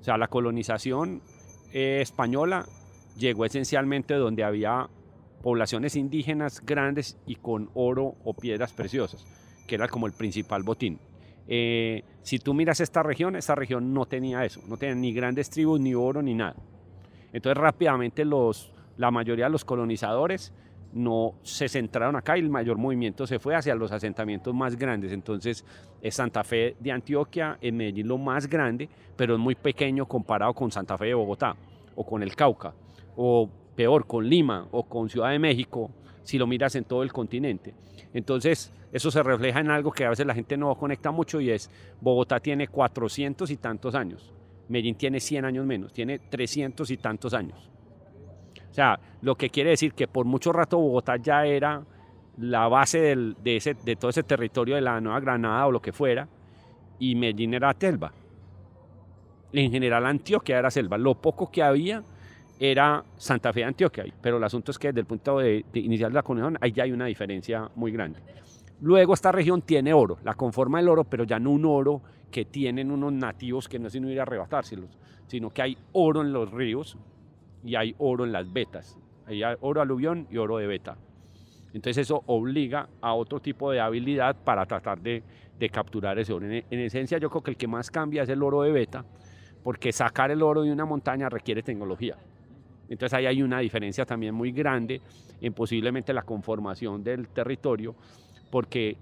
[0.00, 1.22] O sea, la colonización
[1.72, 2.66] eh, española
[3.16, 4.88] llegó esencialmente donde había
[5.46, 9.24] poblaciones indígenas grandes y con oro o piedras preciosas,
[9.68, 10.98] que era como el principal botín.
[11.46, 15.48] Eh, si tú miras esta región, esta región no tenía eso, no tenía ni grandes
[15.48, 16.56] tribus, ni oro, ni nada.
[17.32, 20.52] Entonces rápidamente los, la mayoría de los colonizadores
[20.92, 25.12] no se centraron acá y el mayor movimiento se fue hacia los asentamientos más grandes.
[25.12, 25.64] Entonces
[26.02, 30.52] es Santa Fe de Antioquia, en Medellín lo más grande, pero es muy pequeño comparado
[30.54, 31.54] con Santa Fe de Bogotá
[31.94, 32.74] o con el Cauca
[33.14, 35.90] o peor con Lima o con Ciudad de México,
[36.22, 37.74] si lo miras en todo el continente.
[38.12, 41.50] Entonces, eso se refleja en algo que a veces la gente no conecta mucho y
[41.50, 44.32] es, Bogotá tiene 400 y tantos años,
[44.68, 47.70] Medellín tiene 100 años menos, tiene 300 y tantos años.
[48.70, 51.84] O sea, lo que quiere decir que por mucho rato Bogotá ya era
[52.38, 55.92] la base de, ese, de todo ese territorio de la Nueva Granada o lo que
[55.92, 56.28] fuera,
[56.98, 58.12] y Medellín era selva.
[59.52, 60.98] En general Antioquia era selva.
[60.98, 62.02] Lo poco que había
[62.58, 66.10] era Santa Fe de Antioquia, pero el asunto es que desde el punto de, inicial
[66.10, 68.20] de la conexión, ahí ya hay una diferencia muy grande.
[68.80, 72.44] Luego esta región tiene oro, la conforma el oro, pero ya no un oro que
[72.44, 76.32] tienen unos nativos que no es sino ir a arrebatárselos, sino que hay oro en
[76.32, 76.96] los ríos
[77.64, 78.98] y hay oro en las vetas.
[79.26, 80.96] Hay oro aluvión y oro de beta.
[81.72, 85.22] Entonces eso obliga a otro tipo de habilidad para tratar de,
[85.72, 86.46] capturar ese oro.
[86.46, 89.04] En, en, esencia yo creo que el que más cambia es el oro de beta,
[89.62, 92.16] porque sacar el oro de una montaña requiere tecnología.
[92.88, 95.00] Entonces ahí hay una diferencia también muy grande
[95.40, 97.94] en posiblemente la conformación del territorio
[98.50, 98.96] porque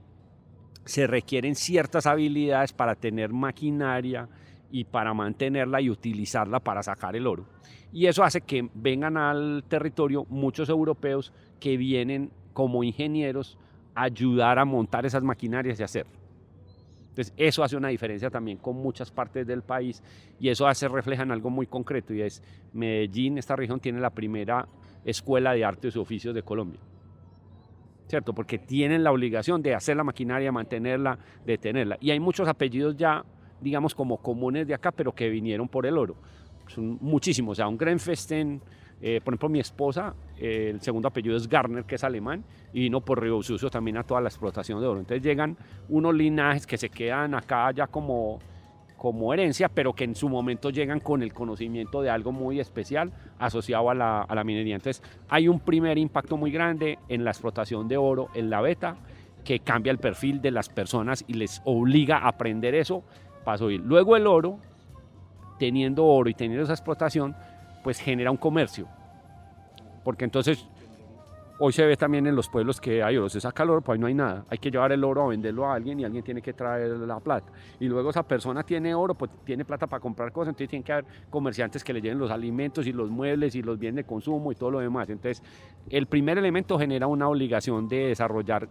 [0.85, 4.29] se requieren ciertas habilidades para tener maquinaria
[4.71, 7.47] y para mantenerla y utilizarla para sacar el oro.
[7.93, 13.57] Y eso hace que vengan al territorio muchos europeos que vienen como ingenieros
[13.95, 16.07] a ayudar a montar esas maquinarias y hacer.
[17.15, 20.03] Entonces, eso hace una diferencia también con muchas partes del país
[20.41, 24.11] y eso hace refleja en algo muy concreto y es Medellín, esta región tiene la
[24.11, 24.67] primera
[25.05, 26.81] escuela de artes y oficios de Colombia.
[28.09, 28.35] ¿Cierto?
[28.35, 31.99] Porque tienen la obligación de hacer la maquinaria, mantenerla, de tenerla.
[32.01, 33.25] Y hay muchos apellidos ya,
[33.61, 36.17] digamos, como comunes de acá, pero que vinieron por el oro.
[36.67, 37.53] Son muchísimos.
[37.53, 38.61] O sea, un Grenfesten,
[39.07, 42.81] eh, por ejemplo, mi esposa, eh, el segundo apellido es Garner, que es alemán, y
[42.81, 44.99] vino por Río Sucio también a toda la explotación de oro.
[44.99, 45.59] Entonces llegan
[45.91, 48.39] unos linajes que se quedan acá ya como,
[48.97, 53.13] como herencia, pero que en su momento llegan con el conocimiento de algo muy especial
[53.39, 54.77] asociado a la, a la minería.
[54.77, 58.97] Entonces hay un primer impacto muy grande en la explotación de oro en la beta
[59.45, 63.05] que cambia el perfil de las personas y les obliga a aprender eso
[63.45, 63.83] para subir.
[63.83, 64.61] Luego el oro,
[65.59, 67.37] teniendo oro y teniendo esa explotación,
[67.85, 68.89] pues genera un comercio.
[70.03, 70.67] Porque entonces
[71.59, 73.97] hoy se ve también en los pueblos que hay oro, se saca el oro, pues
[73.97, 74.45] ahí no hay nada.
[74.49, 77.21] Hay que llevar el oro a venderlo a alguien y alguien tiene que traer la
[77.21, 77.53] plata.
[77.79, 80.93] Y luego esa persona tiene oro, pues tiene plata para comprar cosas, entonces tienen que
[80.93, 84.51] haber comerciantes que le lleven los alimentos y los muebles y los bienes de consumo
[84.51, 85.09] y todo lo demás.
[85.11, 85.43] Entonces,
[85.91, 88.69] el primer elemento genera una obligación de desarrollar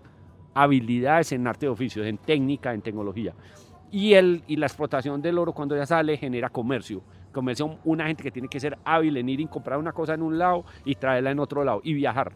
[0.56, 3.34] habilidades en arte de oficios, en técnica, en tecnología.
[3.92, 8.24] Y, el, y la explotación del oro cuando ya sale genera comercio comercio una gente
[8.24, 10.96] que tiene que ser hábil en ir y comprar una cosa en un lado y
[10.96, 12.32] traerla en otro lado y viajar.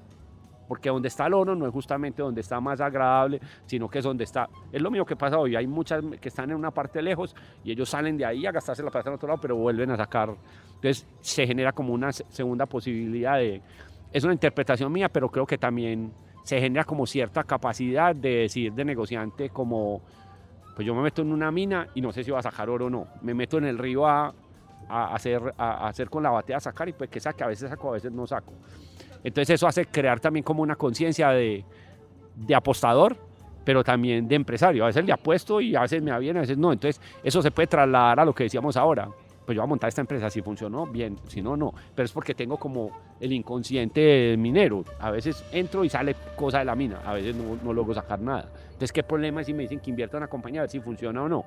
[0.68, 4.04] Porque donde está el oro no es justamente donde está más agradable, sino que es
[4.04, 4.50] donde está.
[4.72, 5.56] Es lo mismo que pasa hoy.
[5.56, 7.34] Hay muchas que están en una parte lejos
[7.64, 9.96] y ellos salen de ahí a gastarse la plata en otro lado, pero vuelven a
[9.96, 10.36] sacar.
[10.76, 13.62] Entonces se genera como una segunda posibilidad de.
[14.12, 16.12] Es una interpretación mía, pero creo que también
[16.44, 20.02] se genera como cierta capacidad de decir de negociante como
[20.78, 22.86] pues yo me meto en una mina y no sé si va a sacar oro
[22.86, 23.08] o no.
[23.24, 24.32] Me meto en el río a
[24.89, 27.89] a hacer, a hacer con la batea, sacar y pues que saque, a veces saco,
[27.89, 28.54] a veces no saco.
[29.23, 31.63] Entonces eso hace crear también como una conciencia de,
[32.36, 33.17] de apostador,
[33.63, 34.84] pero también de empresario.
[34.84, 36.71] A veces le apuesto y a veces me va bien, a veces no.
[36.71, 39.10] Entonces eso se puede trasladar a lo que decíamos ahora.
[39.45, 41.73] Pues yo voy a montar esta empresa, si funcionó, bien, si no, no.
[41.95, 44.84] Pero es porque tengo como el inconsciente minero.
[45.00, 48.19] A veces entro y sale cosa de la mina, a veces no, no logro sacar
[48.19, 48.50] nada.
[48.65, 50.82] Entonces, ¿qué problema es si me dicen que invierta en una compañía a ver si
[50.82, 51.45] funciona o no?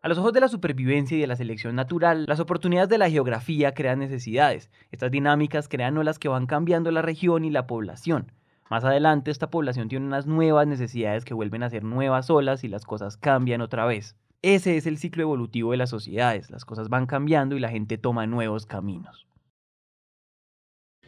[0.00, 3.10] A los ojos de la supervivencia y de la selección natural, las oportunidades de la
[3.10, 4.70] geografía crean necesidades.
[4.92, 8.30] Estas dinámicas crean olas que van cambiando la región y la población.
[8.70, 12.68] Más adelante, esta población tiene unas nuevas necesidades que vuelven a ser nuevas olas y
[12.68, 14.14] las cosas cambian otra vez.
[14.40, 16.48] Ese es el ciclo evolutivo de las sociedades.
[16.48, 19.26] Las cosas van cambiando y la gente toma nuevos caminos.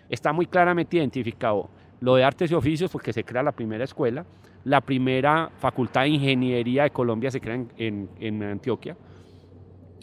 [0.09, 4.27] Está muy claramente identificado lo de artes y oficios porque se crea la primera escuela,
[4.65, 8.97] la primera facultad de ingeniería de Colombia se crea en, Antioquia,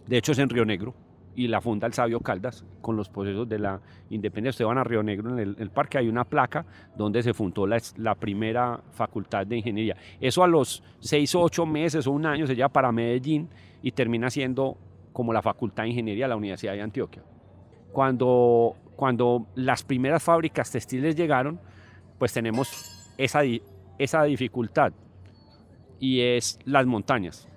[0.05, 0.95] de hecho es en Río Negro,
[1.35, 4.49] y la funda el Sabio Caldas con los procesos de la independencia.
[4.55, 6.65] Ustedes van a Río Negro, en el, parque hay una placa
[6.95, 9.95] donde se fundó la, la, primera facultad de ingeniería.
[10.19, 13.49] Eso a los seis o ocho meses o un año se lleva para Medellín
[13.83, 14.77] y termina siendo
[15.13, 17.21] como la facultad de ingeniería de la Universidad de Antioquia.
[17.91, 21.59] Cuando, cuando las primeras fábricas textiles llegaron,
[22.17, 23.41] pues tenemos esa,
[23.97, 24.93] esa dificultad
[25.99, 27.47] y es las montañas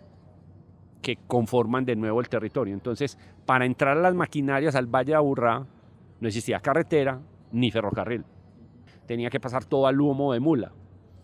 [1.02, 2.74] que conforman de nuevo el territorio.
[2.74, 5.66] Entonces, para entrar a las maquinarias al Valle de Aburrá
[6.20, 7.20] no existía carretera
[7.52, 8.24] ni ferrocarril.
[9.06, 10.72] Tenía que pasar todo al lomo de mula.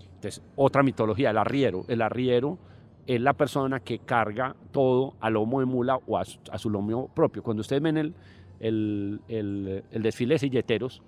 [0.00, 1.84] Entonces, otra mitología, el arriero.
[1.88, 2.58] El arriero
[3.06, 7.42] es la persona que carga todo al lomo de mula o a su, lomo propio.
[7.42, 8.14] Cuando ustedes ven el,
[8.58, 11.02] el, el, el desfile de silleteros,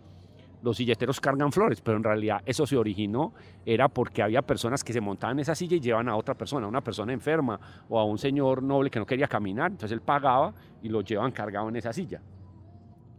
[0.62, 3.33] los silleteros cargan flores, pero en realidad eso se originó,
[3.64, 6.66] era porque había personas que se montaban en esa silla y llevan a otra persona,
[6.66, 10.01] a una persona enferma o a un señor noble que no quería caminar, entonces él
[10.01, 12.21] pagaba y lo llevaban cargado en esa silla.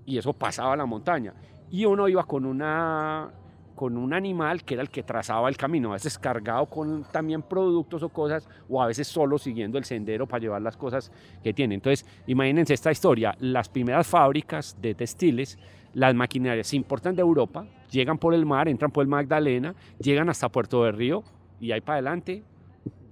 [0.06, 1.34] Y eso pasaba a la montaña.
[1.70, 3.32] Y uno iba con una
[3.80, 7.42] con un animal que era el que trazaba el camino, a veces cargado con también
[7.42, 11.10] productos o cosas, o a veces solo siguiendo el sendero para llevar las cosas
[11.42, 11.76] que tiene.
[11.76, 15.58] Entonces, imagínense esta historia, las primeras fábricas de textiles
[16.00, 20.30] las maquinarias se importan de Europa, llegan por el mar, entran por el Magdalena, llegan
[20.30, 21.24] hasta Puerto de Río
[21.60, 22.42] y ahí para adelante,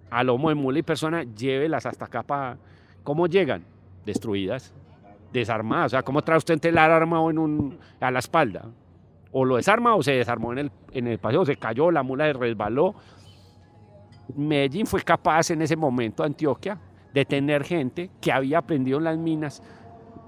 [0.09, 2.57] a lomo de mula y persona, llévelas hasta acá para...
[3.03, 3.65] ¿Cómo llegan?
[4.05, 4.73] Destruidas,
[5.33, 5.87] desarmadas.
[5.87, 8.63] O sea, ¿cómo trae usted el arma en un, a la espalda?
[9.33, 12.27] O lo desarma o se desarmó en el, en el paseo, se cayó, la mula
[12.27, 12.95] se resbaló.
[14.33, 16.79] Medellín fue capaz en ese momento, Antioquia,
[17.13, 19.61] de tener gente que había aprendido en las minas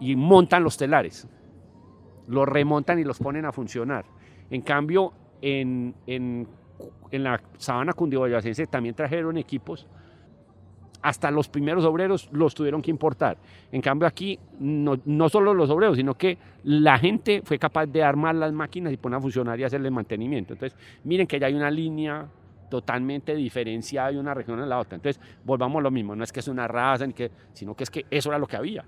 [0.02, 1.26] y montan los telares
[2.30, 4.06] los remontan y los ponen a funcionar.
[4.50, 6.48] En cambio, en, en
[7.12, 9.88] la sabana cundiboyacense también trajeron equipos
[11.02, 13.38] hasta los primeros obreros los tuvieron que importar.
[13.72, 18.04] En cambio aquí no, no, solo los obreros, sino que la gente fue capaz de
[18.04, 20.54] armar las máquinas y poner a funcionar y hacerle mantenimiento.
[20.54, 22.28] Entonces, miren que ya hay una línea
[22.70, 24.96] totalmente diferenciada de una región a la otra.
[24.96, 27.84] Entonces, volvamos a lo mismo, no es que es una raza, ni que, sino que
[27.84, 28.84] es que eso era lo que había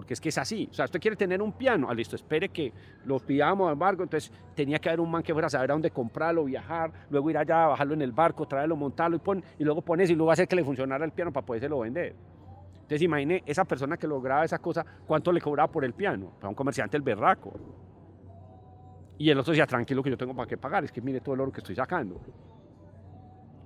[0.00, 0.66] porque es que es así.
[0.70, 2.72] O sea, usted quiere tener un piano, ah, listo, espere que
[3.04, 5.74] lo pidamos al barco, entonces tenía que haber un man que fuera a saber a
[5.74, 9.62] dónde comprarlo, viajar, luego ir allá, bajarlo en el barco, traerlo, montarlo y, pon, y
[9.62, 12.16] luego pones y luego hacer que le funcionara el piano para podérselo vender.
[12.76, 16.48] Entonces imagine esa persona que lograba esa cosa, cuánto le cobraba por el piano, para
[16.48, 17.52] un comerciante el berraco.
[19.18, 21.34] Y el otro decía, tranquilo que yo tengo para qué pagar, es que mire todo
[21.34, 22.18] el oro que estoy sacando.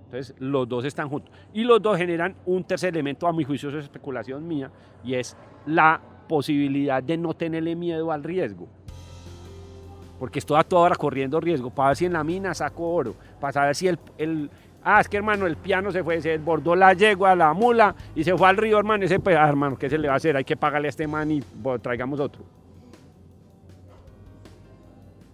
[0.06, 1.34] Entonces los dos están juntos.
[1.52, 4.70] Y los dos generan un tercer elemento, a mi juicio es especulación mía,
[5.02, 8.66] y es la posibilidad de no tenerle miedo al riesgo.
[10.18, 13.14] Porque estoy a toda hora corriendo riesgo para ver si en la mina saco oro,
[13.40, 14.50] para saber si el, el
[14.82, 18.22] ah, es que hermano, el piano se fue, se desbordó la yegua, la mula y
[18.22, 19.04] se fue al río, hermano.
[19.04, 20.36] Ese, pues, ah, hermano, ¿qué se le va a hacer?
[20.36, 21.42] Hay que pagarle a este man y
[21.82, 22.42] traigamos otro.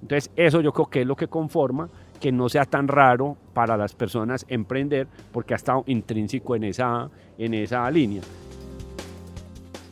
[0.03, 1.89] Entonces, eso yo creo que es lo que conforma
[2.21, 7.11] que no sea tan raro para las personas emprender porque ha estado intrínseco en esa,
[7.39, 8.23] en esa línea.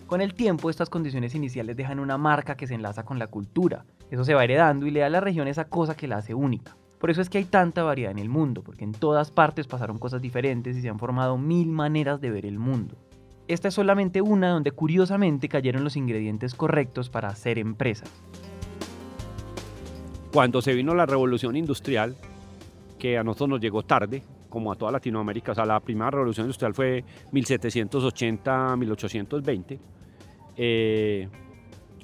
[0.08, 3.84] Con el tiempo, estas condiciones iniciales dejan una marca que se enlaza con la cultura.
[4.10, 6.32] Eso se va heredando y le da a la región esa cosa que la hace
[6.32, 6.78] única.
[6.98, 9.98] Por eso es que hay tanta variedad en el mundo, porque en todas partes pasaron
[9.98, 12.96] cosas diferentes y se han formado mil maneras de ver el mundo.
[13.48, 18.10] Esta es solamente una donde curiosamente cayeron los ingredientes correctos para hacer empresas.
[20.32, 22.16] Cuando se vino la revolución industrial,
[22.98, 26.46] que a nosotros nos llegó tarde, como a toda Latinoamérica, o sea, la primera revolución
[26.46, 29.78] industrial fue 1780-1820,
[30.58, 31.28] eh,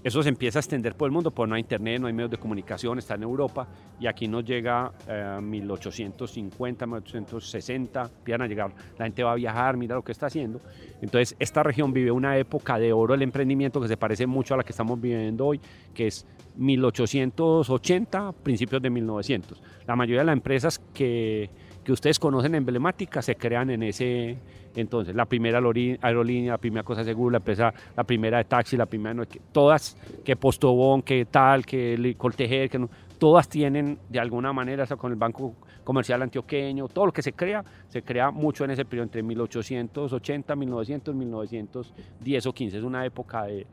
[0.05, 2.31] eso se empieza a extender por el mundo, pues no hay internet, no hay medios
[2.31, 3.67] de comunicación, está en Europa
[3.99, 9.79] y aquí nos llega a 1850, 1860, empiezan a llegar, la gente va a viajar,
[9.79, 10.61] mira lo que está haciendo.
[11.01, 14.59] Entonces, esta región vive una época de oro del emprendimiento que se parece mucho a
[14.59, 15.59] la que estamos viviendo hoy,
[15.95, 19.63] que es 1880, principios de 1900.
[19.87, 21.49] La mayoría de las empresas que,
[21.85, 24.39] que ustedes conocen emblemáticas se crean en ese
[24.75, 25.15] entonces.
[25.15, 29.23] La primera aerolínea, la primera cosa segura, la empresa, la primera de taxi, la primera,
[29.53, 35.13] todas, que Postobón, que tal, que Coltejer, que no, todas tienen de alguna manera, con
[35.13, 39.05] el Banco Comercial Antioqueño, todo lo que se crea, se crea mucho en ese periodo,
[39.05, 42.79] entre 1880, 1900, 1910 o 15.
[42.79, 43.67] Es una época de,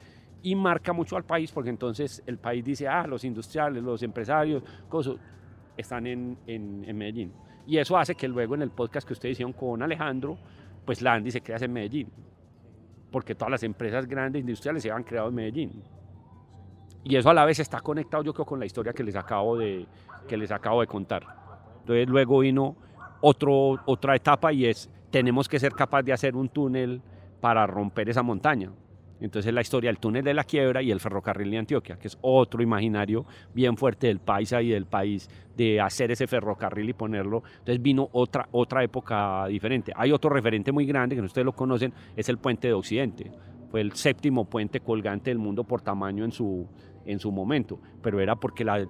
[0.43, 4.63] y marca mucho al país porque entonces el país dice, ah, los industriales, los empresarios,
[4.89, 5.15] cosas,
[5.77, 7.31] están en, en, en Medellín.
[7.71, 10.37] Y eso hace que luego en el podcast que ustedes hicieron con Alejandro,
[10.83, 12.11] pues la Andy se crea en Medellín.
[13.09, 15.81] Porque todas las empresas grandes industriales se han creado en Medellín.
[17.05, 19.55] Y eso a la vez está conectado yo creo con la historia que les acabo
[19.55, 19.87] de,
[20.27, 21.25] que les acabo de contar.
[21.79, 22.75] Entonces luego vino
[23.21, 27.01] otro, otra etapa y es, tenemos que ser capaces de hacer un túnel
[27.39, 28.69] para romper esa montaña.
[29.21, 32.17] Entonces la historia del túnel de la quiebra y el ferrocarril de Antioquia, que es
[32.21, 37.43] otro imaginario bien fuerte del país y del país de hacer ese ferrocarril y ponerlo.
[37.59, 39.93] Entonces vino otra, otra época diferente.
[39.95, 43.31] Hay otro referente muy grande que ustedes lo conocen, es el puente de Occidente.
[43.69, 46.67] Fue el séptimo puente colgante del mundo por tamaño en su,
[47.05, 48.85] en su momento, pero era porque la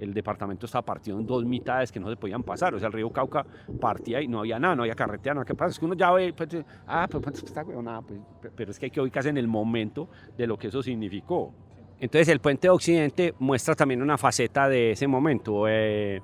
[0.00, 2.74] el departamento estaba partido en dos mitades que no se podían pasar.
[2.74, 3.44] O sea, el río Cauca
[3.78, 5.72] partía y no había nada, no había carretera, no había pasa.
[5.72, 6.48] Es que uno ya ve, pues,
[6.86, 8.18] ah, pues, pues está nada, pues,
[8.56, 11.52] pero es que hay que ubicarse en el momento de lo que eso significó.
[12.00, 15.68] Entonces, el puente de Occidente muestra también una faceta de ese momento.
[15.68, 16.22] Eh,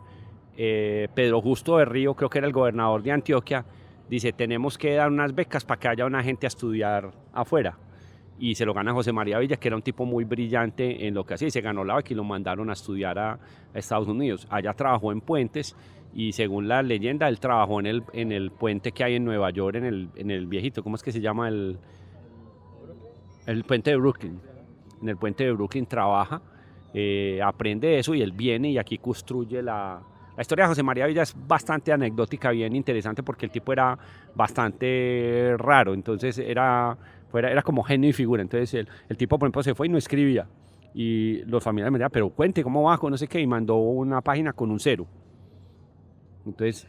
[0.57, 3.67] eh, Pedro Justo de Río, creo que era el gobernador de Antioquia,
[4.09, 7.77] dice, tenemos que dar unas becas para que haya una gente a estudiar afuera
[8.39, 11.25] y se lo gana José María Villa, que era un tipo muy brillante en lo
[11.25, 13.39] que hacía, y se ganó la beca y lo mandaron a estudiar a,
[13.75, 14.47] Estados Unidos.
[14.49, 15.77] Allá trabajó en puentes
[16.15, 19.51] y según la leyenda, él trabajó en el, en el puente que hay en Nueva
[19.51, 21.49] York, en el, en el viejito, ¿cómo es que se llama?
[21.49, 21.79] El,
[23.47, 24.41] el puente de Brooklyn.
[25.03, 26.41] En el puente de Brooklyn trabaja,
[26.95, 30.01] eh, aprende eso y él viene y aquí construye la,
[30.37, 33.99] la historia de José María Villa es bastante anecdótica, bien interesante, porque el tipo era
[34.35, 36.97] bastante raro, entonces era
[37.39, 38.43] era, como genio y figura.
[38.43, 40.47] Entonces el, el, tipo, por ejemplo, se fue y no escribía.
[40.95, 44.21] Y los familiares me decían, pero cuente cómo va, no sé qué, y mandó una
[44.23, 45.07] página con un cero.
[46.47, 46.87] Entonces,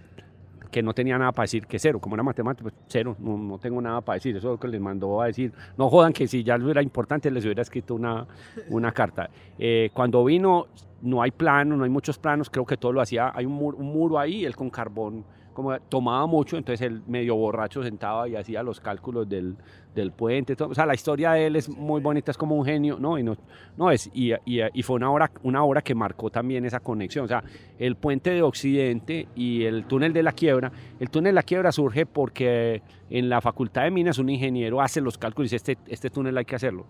[0.71, 3.57] que no tenía nada para decir que cero, como era matemático, pues cero, no, no,
[3.57, 6.27] tengo nada para decir, eso es lo que les mandó a decir, no jodan que
[6.27, 8.27] si ya era importante les hubiera escrito una,
[8.69, 9.29] una carta.
[9.57, 10.67] Eh, cuando vino,
[11.01, 13.77] no hay plano, no hay muchos planos, creo que todo lo hacía, hay un muro,
[13.77, 15.25] un muro ahí, él con carbón
[15.57, 19.55] como tomaba mucho, entonces él medio borracho sentaba y hacía los cálculos del,
[19.95, 20.55] del puente.
[20.55, 20.69] Todo.
[20.69, 23.17] O sea, la historia de él es muy bonita, es como un genio, ¿no?
[23.17, 23.35] Y, no,
[23.75, 27.25] no es, y, y, y, fue una obra, una obra que marcó también esa conexión.
[27.25, 27.43] O sea,
[27.79, 30.71] el puente de Occidente y el túnel de la quiebra.
[30.99, 35.01] El túnel de la quiebra surge porque en la Facultad de Minas un ingeniero hace
[35.01, 36.85] los cálculos y dice, este, este túnel hay que hacerlo.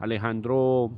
[0.00, 0.90] Alejandro,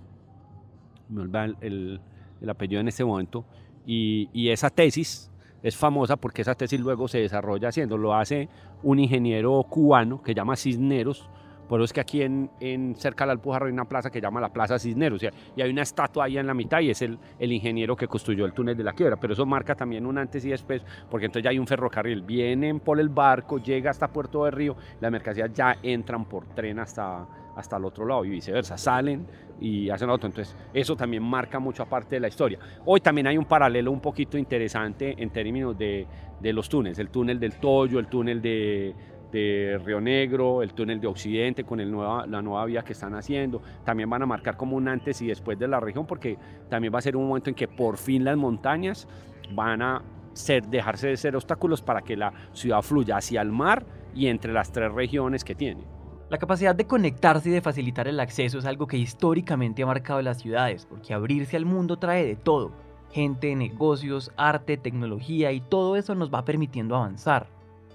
[1.10, 2.00] me olvida el, el,
[2.40, 3.44] el apellido en este momento,
[3.84, 5.31] y, y esa tesis
[5.62, 8.48] es famosa porque esa tesis luego se desarrolla haciendo, lo hace
[8.82, 11.28] un ingeniero cubano que llama Cisneros,
[11.72, 14.52] por eso es que aquí en, en cerca Alpujarra hay una plaza que llama la
[14.52, 17.96] Plaza Cisneros, y hay una estatua ahí en la mitad y es el, el ingeniero
[17.96, 20.82] que construyó el túnel de la quiebra, pero eso marca también un antes y después,
[21.10, 24.76] porque entonces ya hay un ferrocarril, vienen por el barco, llega hasta Puerto de Río,
[25.00, 29.26] las mercancías ya entran por tren hasta, hasta el otro lado y viceversa, salen
[29.58, 30.26] y hacen otro.
[30.26, 32.58] Entonces, eso también marca mucho aparte de la historia.
[32.84, 36.06] Hoy también hay un paralelo un poquito interesante en términos de,
[36.38, 38.94] de los túneles, el túnel del Toyo, el túnel de,
[39.32, 43.62] de Río Negro, el túnel de Occidente con la nueva vía que están haciendo.
[43.84, 46.98] También van a marcar como un antes y después de la región porque también va
[46.98, 49.08] a ser un momento en que por fin las montañas
[49.54, 50.02] van a
[50.34, 54.52] ser, dejarse de ser obstáculos para que la ciudad fluya hacia el mar y entre
[54.52, 55.82] las tres regiones que tiene.
[56.28, 60.22] La capacidad de conectarse y de facilitar el acceso es algo que históricamente ha marcado
[60.22, 62.72] las ciudades, porque abrirse al mundo trae de todo,
[63.10, 67.48] gente, negocios, arte, tecnología y todo eso nos va permitiendo avanzar,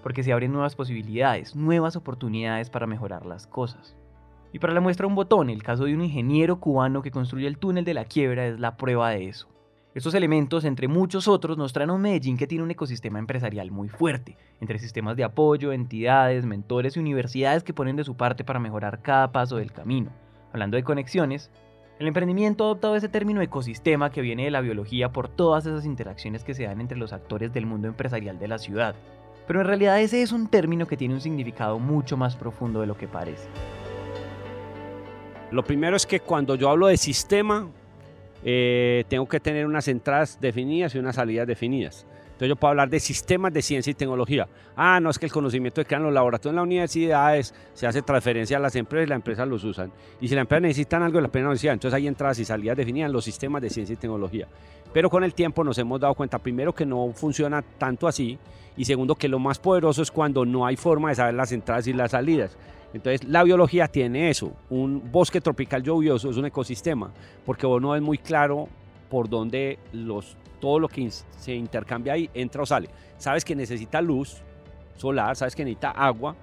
[0.08, 3.94] porque se abren nuevas posibilidades, nuevas oportunidades para mejorar las cosas.
[4.54, 7.58] Y para la muestra un botón, el caso de un ingeniero cubano que construye el
[7.58, 9.50] túnel de la quiebra es la prueba de eso.
[9.94, 13.70] Estos elementos, entre muchos otros, nos traen a un Medellín que tiene un ecosistema empresarial
[13.70, 18.46] muy fuerte, entre sistemas de apoyo, entidades, mentores y universidades que ponen de su parte
[18.46, 20.12] para mejorar cada paso del camino.
[20.54, 21.52] Hablando de conexiones,
[22.00, 25.84] el emprendimiento ha adoptado ese término ecosistema que viene de la biología por todas esas
[25.84, 28.96] interacciones que se dan entre los actores del mundo empresarial de la ciudad.
[29.48, 32.88] Pero en realidad ese es un término que tiene un significado mucho más profundo de
[32.88, 33.48] lo que parece.
[35.52, 37.70] Lo primero es que cuando yo hablo de sistema,
[38.44, 42.06] eh, tengo que tener unas entradas definidas y unas salidas definidas.
[42.38, 44.48] Entonces yo puedo hablar de sistemas de ciencia y tecnología.
[44.76, 48.04] Ah, no es que el conocimiento que dan los laboratorios en la universidades se hace
[48.04, 49.92] transferencia a las empresas y las empresas los usan.
[50.22, 53.08] Y si las empresas necesitan algo de la universidad, entonces hay entradas y salidas definidas
[53.08, 54.48] en los sistemas de ciencia y tecnología.
[54.94, 58.38] Pero con el tiempo nos hemos dado cuenta, primero, que no funciona tanto así,
[58.76, 61.88] y segundo, que lo más poderoso es cuando no hay forma de saber las entradas
[61.88, 62.58] y las salidas.
[62.94, 67.12] Entonces la biología tiene eso, un bosque tropical lluvioso es un ecosistema,
[67.46, 68.70] porque vos no es muy claro
[69.10, 72.90] por dónde los, todo lo que se intercambia ahí entra o sale.
[73.18, 74.38] Sabes que necesita luz
[74.96, 76.36] solar, sabes que necesita agua,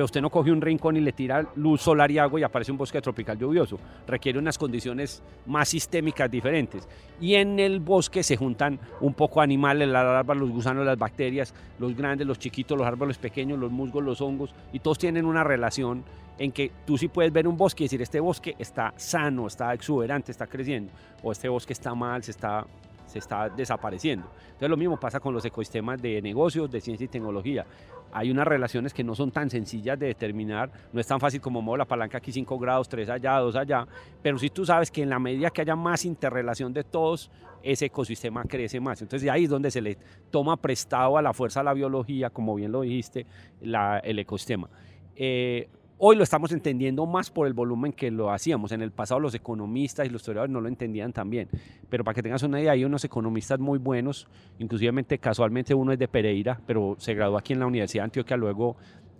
[0.00, 2.72] pero usted no coge un rincón y le tira luz solar y agua y aparece
[2.72, 3.78] un bosque tropical lluvioso.
[4.06, 6.88] Requiere unas condiciones más sistémicas diferentes.
[7.20, 11.52] Y en el bosque se juntan un poco animales, las larvas, los gusanos, las bacterias,
[11.78, 15.44] los grandes, los chiquitos, los árboles pequeños, los musgos, los hongos, y todos tienen una
[15.44, 16.02] relación
[16.38, 19.74] en que tú sí puedes ver un bosque y decir, este bosque está sano, está
[19.74, 20.90] exuberante, está creciendo,
[21.22, 22.64] o este bosque está mal, se está
[23.10, 24.30] se está desapareciendo.
[24.46, 27.66] Entonces lo mismo pasa con los ecosistemas de negocios, de ciencia y tecnología.
[28.12, 31.60] Hay unas relaciones que no son tan sencillas de determinar, no es tan fácil como
[31.60, 33.86] mover la palanca aquí 5 grados, 3 allá, 2 allá,
[34.22, 37.30] pero si sí tú sabes que en la medida que haya más interrelación de todos,
[37.62, 39.02] ese ecosistema crece más.
[39.02, 39.98] Entonces ahí es donde se le
[40.30, 43.26] toma prestado a la fuerza de la biología, como bien lo dijiste,
[43.60, 44.68] la, el ecosistema.
[45.16, 45.68] Eh,
[46.02, 48.72] Hoy lo estamos entendiendo más por el volumen que lo hacíamos.
[48.72, 51.50] En el pasado los economistas y los historiadores no lo entendían tan bien.
[51.90, 54.26] Pero para que tengas una idea, hay unos economistas muy buenos,
[54.58, 58.76] inclusive casualmente uno es de Pereira, pero se graduó aquí en la Universidad Antioquia, luego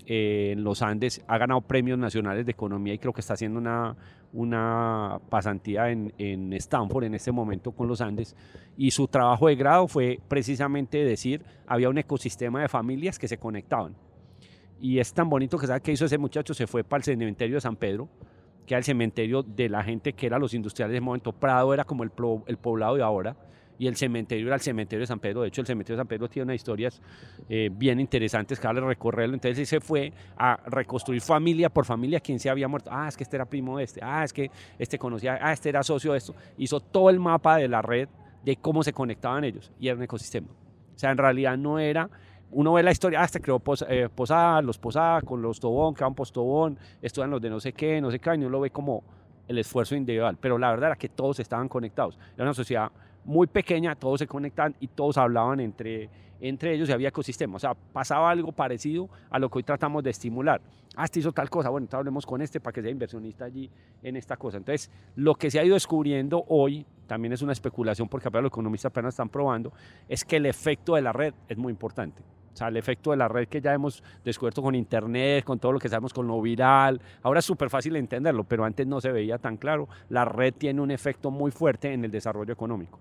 [0.07, 3.59] eh, en los Andes, ha ganado premios nacionales de economía y creo que está haciendo
[3.59, 3.95] una,
[4.33, 8.35] una pasantía en, en Stanford en este momento con los Andes.
[8.79, 13.37] Y su trabajo de grado fue precisamente decir, había un ecosistema de familias que se
[13.37, 13.95] conectaban
[14.81, 17.57] y es tan bonito que sabe que hizo ese muchacho, se fue para el cementerio
[17.57, 18.09] de San Pedro,
[18.67, 21.33] que era el cementerio de la gente que era los industriales de ese momento.
[21.33, 22.11] Prado era como el,
[22.47, 23.37] el poblado de ahora
[23.81, 25.41] y el cementerio era el cementerio de San Pedro.
[25.41, 27.01] De hecho, el cementerio de San Pedro tiene unas historias
[27.49, 29.35] eh, bien interesantes que vale recorrerlo.
[29.35, 32.91] Entonces, él se fue a reconstruir familia por familia quién se había muerto.
[32.93, 34.01] Ah, es que este era primo de este.
[34.03, 35.39] Ah, es que este conocía.
[35.41, 36.35] Ah, este era socio de esto.
[36.59, 38.09] Hizo todo el mapa de la red
[38.45, 40.49] de cómo se conectaban ellos y era un ecosistema.
[40.95, 42.11] O sea, en realidad no era
[42.53, 46.15] uno ve la historia, ah, este creó eh, Posada, los Posada con los Tobón, creaban
[46.15, 49.03] Postobón, estudian los de no sé qué, no sé qué, y uno lo ve como
[49.47, 52.19] el esfuerzo individual, pero la verdad era que todos estaban conectados.
[52.35, 52.91] Era una sociedad
[53.25, 56.09] muy pequeña, todos se conectaban y todos hablaban entre,
[56.41, 57.57] entre ellos y había ecosistema.
[57.57, 60.61] O sea, pasaba algo parecido a lo que hoy tratamos de estimular.
[60.97, 63.71] Ah, este hizo tal cosa, bueno, entonces hablemos con este para que sea inversionista allí
[64.03, 64.57] en esta cosa.
[64.57, 68.51] Entonces, lo que se ha ido descubriendo hoy, también es una especulación porque apenas los
[68.51, 69.73] economistas apenas están probando,
[70.09, 72.23] es que el efecto de la red es muy importante.
[72.53, 75.73] O sea, el efecto de la red que ya hemos descubierto con Internet, con todo
[75.73, 79.13] lo que sabemos con lo viral, ahora es súper fácil entenderlo, pero antes no se
[79.13, 79.89] veía tan claro.
[80.09, 82.99] La red tiene un efecto muy fuerte en el desarrollo económico,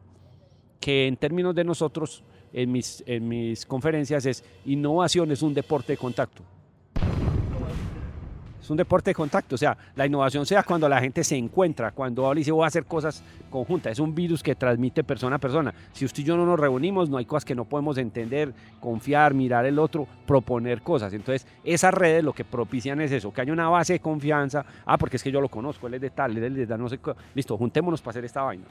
[0.80, 2.24] que en términos de nosotros,
[2.54, 6.44] en mis, en mis conferencias, es innovación es un deporte de contacto
[8.70, 12.28] un deporte de contacto, o sea, la innovación sea cuando la gente se encuentra, cuando
[12.28, 15.40] habla y dice voy a hacer cosas conjuntas, es un virus que transmite persona a
[15.40, 15.74] persona.
[15.94, 19.34] Si usted y yo no nos reunimos, no hay cosas que no podemos entender, confiar,
[19.34, 21.14] mirar el otro, proponer cosas.
[21.14, 24.98] Entonces, esas redes lo que propician es eso, que haya una base de confianza, ah,
[24.98, 26.90] porque es que yo lo conozco, él es de tal, él es de tal, no
[26.90, 27.00] sé,
[27.36, 28.66] listo, juntémonos para hacer esta vaina.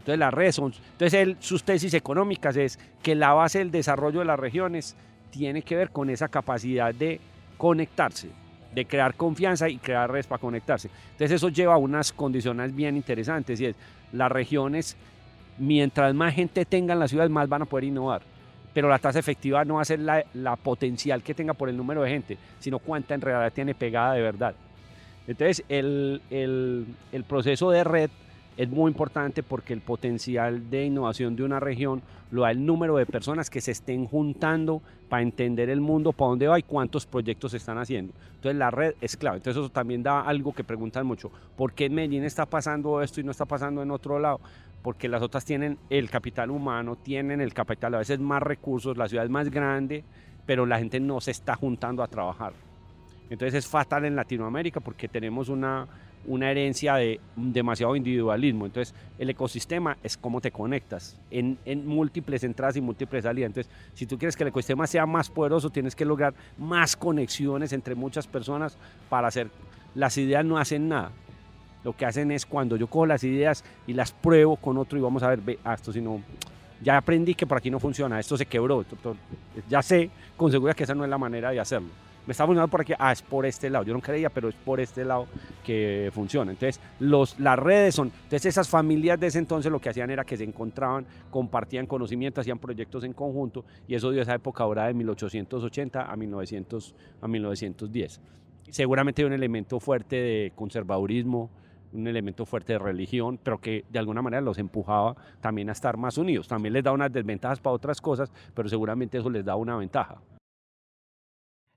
[0.00, 4.20] Entonces las redes son, entonces él, sus tesis económicas es que la base del desarrollo
[4.20, 4.96] de las regiones
[5.30, 7.20] tiene que ver con esa capacidad de
[7.60, 8.30] conectarse,
[8.74, 10.88] de crear confianza y crear redes para conectarse.
[11.10, 13.76] Entonces eso lleva a unas condiciones bien interesantes y es
[14.12, 14.96] las regiones,
[15.58, 18.22] mientras más gente tengan las ciudades, más van a poder innovar.
[18.72, 22.00] Pero la tasa efectiva no va a ser la, potencial que tenga por el número
[22.00, 24.54] de gente, sino cuánta en realidad tiene pegada de verdad.
[25.26, 28.10] Entonces el, el, el proceso de red
[28.56, 32.96] es muy importante porque el potencial de innovación de una región lo da el número
[32.96, 37.06] de personas que se estén juntando para entender el mundo, para dónde va y cuántos
[37.06, 38.12] proyectos se están haciendo.
[38.36, 39.38] Entonces la red es clave.
[39.38, 41.30] Entonces eso también da algo que preguntan mucho.
[41.56, 44.40] ¿Por qué en Medellín está pasando esto y no está pasando en otro lado?
[44.82, 49.08] Porque las otras tienen el capital humano, tienen el capital a veces más recursos, la
[49.08, 50.04] ciudad es más grande,
[50.46, 52.52] pero la gente no se está juntando a trabajar.
[53.28, 55.86] Entonces es fatal en Latinoamérica porque tenemos una
[56.26, 58.66] una herencia de demasiado individualismo.
[58.66, 63.48] Entonces, el ecosistema es cómo te conectas en, múltiples entradas y múltiples salidas.
[63.48, 67.72] Entonces, si tú quieres que el ecosistema sea más poderoso, tienes que lograr más conexiones
[67.72, 68.76] entre muchas personas
[69.08, 69.48] para hacer.
[69.94, 71.10] Las ideas no hacen nada.
[71.82, 75.02] Lo que hacen es cuando yo cojo las ideas y las pruebo con otro y
[75.02, 76.20] vamos a ver, ve, ah, esto si no,
[76.82, 78.84] ya aprendí que por aquí no funciona, esto se quebró,
[79.66, 81.88] ya sé con seguridad que esa no es la manera de hacerlo
[82.26, 83.84] me está funcionando por aquí, ah, es por este lado.
[83.84, 85.26] Yo no creía, pero es por este lado
[85.64, 86.52] que funciona.
[86.52, 90.24] Entonces, los, las redes son, entonces esas familias de ese entonces lo que hacían era
[90.24, 94.86] que se encontraban, compartían conocimiento, hacían proyectos en conjunto y eso dio esa época ahora
[94.86, 98.20] de 1880 a, 1900, a 1910.
[98.68, 101.50] Seguramente hay un elemento fuerte de conservadurismo,
[101.92, 105.96] un elemento fuerte de religión, pero que de alguna manera los empujaba también a estar
[105.96, 106.46] más unidos.
[106.46, 110.20] También les da unas desventajas para otras cosas, pero seguramente eso les da una ventaja.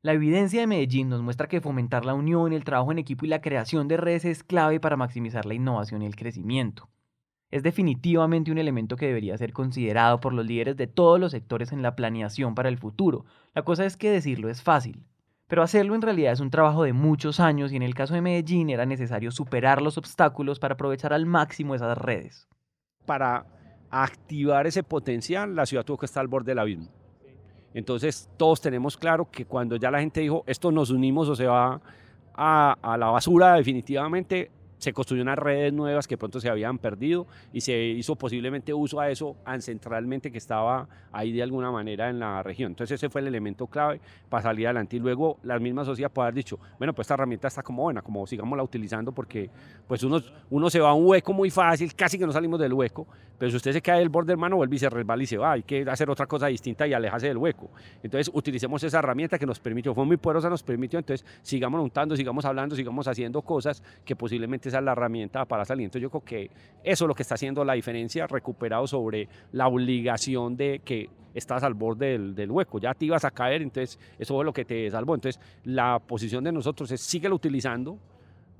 [0.05, 3.29] La evidencia de Medellín nos muestra que fomentar la unión, el trabajo en equipo y
[3.29, 6.89] la creación de redes es clave para maximizar la innovación y el crecimiento.
[7.51, 11.71] Es definitivamente un elemento que debería ser considerado por los líderes de todos los sectores
[11.71, 13.23] en la planeación para el futuro.
[13.55, 15.05] La cosa es que decirlo es fácil,
[15.47, 18.19] pero hacerlo en realidad es un trabajo de muchos años y en el caso de
[18.19, 22.49] Medellín era necesario superar los obstáculos para aprovechar al máximo esas redes.
[23.05, 23.45] Para
[23.89, 27.02] activar ese potencial, la ciudad tuvo que estar al borde del abismo
[27.73, 31.45] entonces todos tenemos claro que cuando ya la gente dijo esto nos unimos o se
[31.45, 31.81] va
[32.35, 34.51] a, a la basura definitivamente,
[34.83, 38.99] se construyó unas redes nuevas que pronto se habían perdido y se hizo posiblemente uso
[38.99, 42.73] a eso ancestralmente que estaba ahí de alguna manera en la región.
[42.73, 46.27] Entonces ese fue el elemento clave para salir adelante y luego la misma sociedad puede
[46.27, 49.49] haber dicho, bueno, pues esta herramienta está como buena, como sigámosla utilizando porque
[49.87, 52.73] pues uno, uno se va a un hueco muy fácil, casi que no salimos del
[52.73, 53.07] hueco,
[53.37, 55.53] pero si usted se cae del borde hermano, vuelve y se resbala y se va,
[55.53, 57.69] hay que hacer otra cosa distinta y alejarse del hueco.
[58.03, 62.15] Entonces utilicemos esa herramienta que nos permitió, fue muy poderosa, nos permitió, entonces sigamos montando,
[62.15, 65.85] sigamos hablando, sigamos haciendo cosas que posiblemente es la herramienta para salir.
[65.85, 66.51] Entonces yo creo que
[66.83, 71.63] eso es lo que está haciendo la diferencia, recuperado sobre la obligación de que estás
[71.63, 74.89] al borde del, hueco, ya te ibas a caer, entonces eso fue lo que te
[74.89, 75.15] salvó.
[75.15, 77.97] Entonces la posición de nosotros es síguelo utilizando,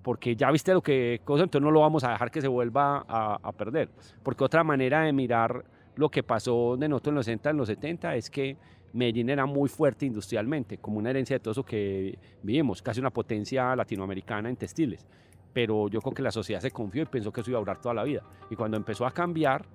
[0.01, 3.05] porque ya viste lo que cosa, entonces no lo vamos a dejar que se vuelva
[3.07, 3.89] a, a, perder.
[4.21, 5.63] Porque otra manera de mirar
[5.95, 8.57] lo que pasó de nosotros en los 60, en los 70, es que
[8.93, 13.09] Medellín era muy fuerte industrialmente, como una herencia de todo eso que vivimos, casi una
[13.11, 15.05] potencia latinoamericana en textiles
[15.53, 17.79] pero yo creo que la sociedad se confió y pensó que eso iba a durar
[17.79, 18.23] toda la vida.
[18.49, 19.65] Y cuando empezó a cambiar,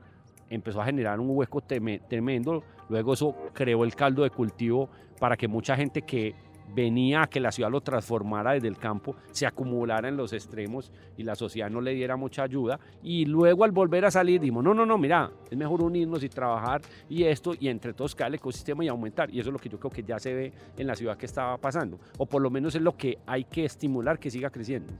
[0.51, 5.49] empezó a generar un hueco tremendo, luego eso creó el caldo de cultivo para que
[5.49, 6.35] mucha gente que
[6.75, 10.93] venía a que la ciudad lo transformara desde el campo, se acumulara en los extremos
[11.17, 12.79] y la sociedad no le diera mucha ayuda.
[13.03, 16.29] Y luego al volver a salir, dijimos, no, no, no, mira, es mejor unirnos y
[16.29, 19.31] trabajar y esto, y entre todos caer el ecosistema y aumentar.
[19.31, 21.27] Y eso es lo que yo creo que ya se ve en la ciudad que
[21.27, 21.99] estaba pasando.
[22.19, 24.93] O por lo menos es lo que hay que estimular que siga creciendo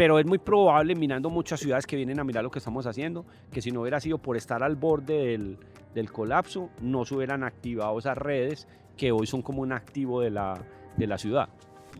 [0.00, 3.26] pero es muy probable, mirando muchas ciudades que vienen a mirar lo que estamos haciendo,
[3.52, 5.58] que si no hubiera sido por estar al borde del,
[5.94, 10.30] del colapso, no se hubieran activado esas redes que hoy son como un activo de
[10.30, 10.58] la,
[10.96, 11.50] de la ciudad.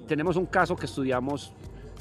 [0.08, 1.52] Tenemos un caso que estudiamos,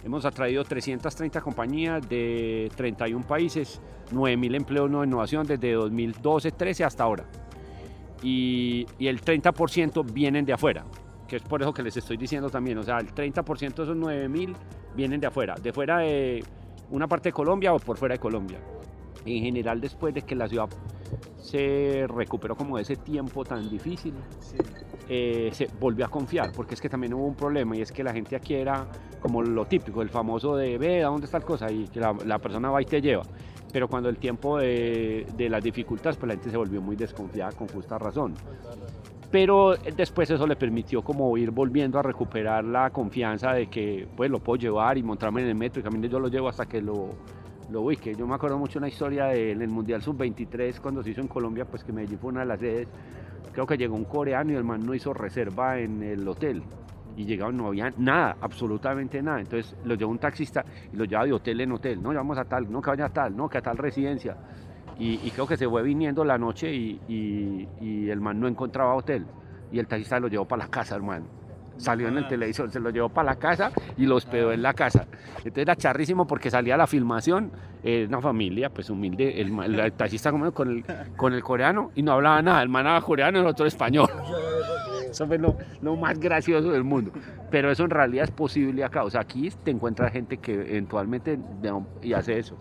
[0.02, 3.82] hemos atraído 330 compañías de 31 países,
[4.14, 7.26] 9.000 empleos de innovación desde 2012-13 hasta ahora.
[8.24, 10.86] y, y el 30% vienen de afuera,
[11.28, 13.98] que es por eso que les estoy diciendo también, o sea, el 30% de esos
[13.98, 14.56] 9 mil
[14.96, 16.44] vienen de afuera, de fuera de
[16.92, 18.60] una parte de Colombia o por fuera de Colombia.
[19.26, 20.70] En general, después de que la ciudad
[21.38, 24.14] se recuperó como de ese tiempo tan difícil,
[25.08, 28.04] eh, se volvió a confiar, porque es que también hubo un problema y es que
[28.04, 28.88] la gente aquí era
[29.20, 32.16] como lo típico, el famoso de ve a dónde está la cosa y que la,
[32.26, 33.24] la persona va y te lleva.
[33.72, 37.52] Pero cuando el tiempo de, de, las dificultades, pues la gente se volvió muy desconfiada
[37.52, 38.34] con justa razón.
[39.32, 44.32] Pero después eso le permitió como ir volviendo a recuperar la confianza de que pues
[44.32, 46.82] lo puedo llevar y montarme en el metro y también yo lo llevo hasta que
[46.82, 47.10] lo,
[47.70, 48.16] lo ubique.
[48.16, 51.84] Yo me acuerdo mucho una historia del Mundial Sub-23 cuando se hizo en Colombia, pues
[51.84, 52.88] que Medellín fue una de las sedes
[53.52, 56.64] creo que llegó un coreano y el man no hizo reserva en el hotel.
[57.18, 59.42] Y llegaron, no había nada, absolutamente nada.
[59.42, 60.64] Entonces lo llevó un taxista
[60.94, 62.02] y lo lleva de hotel en hotel.
[62.02, 64.38] No, vamos a tal, no, que vaya a tal, no, que a tal residencia.
[65.00, 68.48] Y, y creo que se fue viniendo la noche y, y, y, el man no
[68.48, 69.26] encontraba hotel.
[69.72, 71.26] Y el taxista lo llevó para la casa, hermano.
[71.78, 74.74] Salió en el televisor, se lo llevó para la casa y lo hospedó en la
[74.74, 75.08] casa.
[75.38, 80.32] Entonces era charrísimo porque salía la filmación, eh, una familia pues humilde, el, el taxista
[80.32, 80.44] con
[80.76, 80.86] el,
[81.16, 84.10] con el coreano y no hablaba nada, el man hablaba coreano y el otro español.
[85.10, 87.12] Eso fue lo, lo, más gracioso del mundo.
[87.50, 89.04] Pero eso en realidad es posible acá.
[89.04, 91.40] O sea, aquí te encuentras gente que eventualmente
[92.04, 92.56] y hace eso.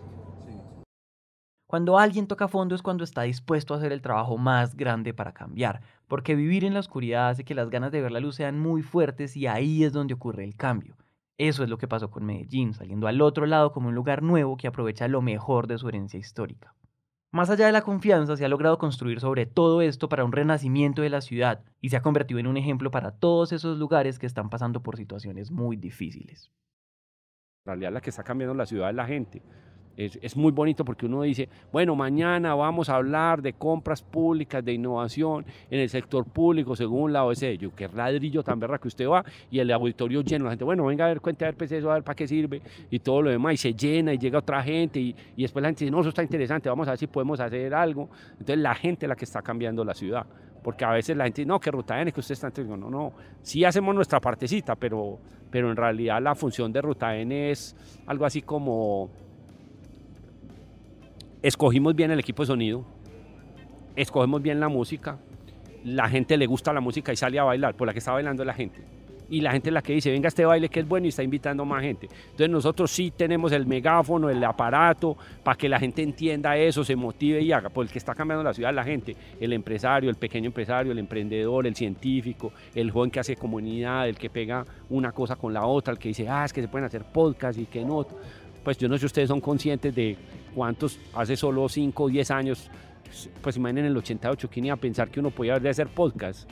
[1.69, 5.35] Cuando alguien toca fondo es cuando está dispuesto a hacer el trabajo más grande para
[5.35, 8.57] cambiar, porque vivir en la oscuridad hace que las ganas de ver la luz sean
[8.57, 10.97] muy fuertes y ahí es donde ocurre el cambio.
[11.37, 14.57] Eso es lo que pasó con Medellín, saliendo al otro lado como un lugar nuevo
[14.57, 16.73] que aprovecha lo mejor de su herencia histórica.
[17.31, 21.03] Más allá de la confianza, se ha logrado construir sobre todo esto para un renacimiento
[21.03, 24.25] de la ciudad y se ha convertido en un ejemplo para todos esos lugares que
[24.25, 26.51] están pasando por situaciones muy difíciles.
[27.63, 29.43] En realidad la que está cambiando la ciudad es la gente.
[29.99, 34.63] Es, es, muy bonito porque uno dice, bueno, mañana vamos a hablar de compras públicas,
[34.63, 37.57] de innovación en el sector público según la OSD.
[37.57, 40.45] Yo, qué ladrillo tan verra que usted va y el auditorio lleno.
[40.45, 42.29] La gente, bueno, venga a ver, cuente a ver, pues eso, a ver para qué
[42.29, 43.55] sirve y todo lo demás.
[43.55, 46.07] Y se llena y llega otra gente y, y después la gente dice, no, eso
[46.07, 48.07] está interesante, vamos a ver si podemos hacer algo.
[48.31, 50.25] Entonces la gente es la que está cambiando la ciudad.
[50.63, 52.89] Porque a veces la gente dice, no, que Ruta N, que usted está entregando.
[52.89, 55.19] No, no, sí hacemos nuestra partecita, pero,
[55.51, 57.75] pero en realidad la función de Ruta N es
[58.07, 59.09] algo así como
[61.41, 62.85] escogimos bien el equipo de sonido,
[63.95, 65.17] escogemos bien la música,
[65.83, 68.43] la gente le gusta la música y sale a bailar, por la que está bailando
[68.43, 68.81] la gente.
[69.31, 71.21] Y la gente es la que dice, venga este baile que es bueno y está
[71.21, 72.07] invitando más gente.
[72.31, 76.95] Entonces nosotros sí tenemos el megáfono, el aparato, para que la gente entienda eso, se
[76.95, 77.69] motive y haga.
[77.69, 81.75] Porque está cambiando la ciudad la gente, el empresario, el pequeño empresario, el emprendedor, el
[81.75, 85.99] científico, el joven que hace comunidad, el que pega una cosa con la otra, el
[85.99, 88.07] que dice, ah, es que se pueden hacer podcasts y que no.
[88.63, 90.17] Pues yo no sé si ustedes son conscientes de
[90.53, 92.69] cuántos hace solo 5 o 10 años,
[93.41, 96.49] pues imaginen en el 88, ¿quién iba a pensar que uno podía hacer podcast?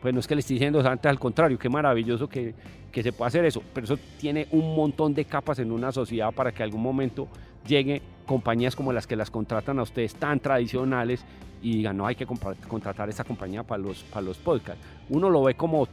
[0.00, 2.54] Pues no es que le estoy diciendo antes, al contrario, qué maravilloso que,
[2.90, 6.32] que se pueda hacer eso, pero eso tiene un montón de capas en una sociedad
[6.32, 7.28] para que algún momento
[7.66, 11.24] llegue compañías como las que las contratan a ustedes tan tradicionales
[11.62, 14.82] y digan, no hay que contratar esa compañía para los, para los podcasts.
[15.08, 15.86] Uno lo ve como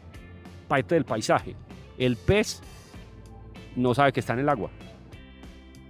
[0.67, 1.55] parte del paisaje.
[1.97, 2.61] El pez
[3.75, 4.69] no sabe que está en el agua.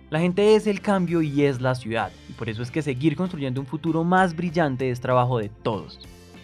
[0.10, 3.18] La gente es el cambio y es la ciudad, y por eso es que seguir
[3.18, 6.00] construyendo un futuro más brillante es trabajo de todos.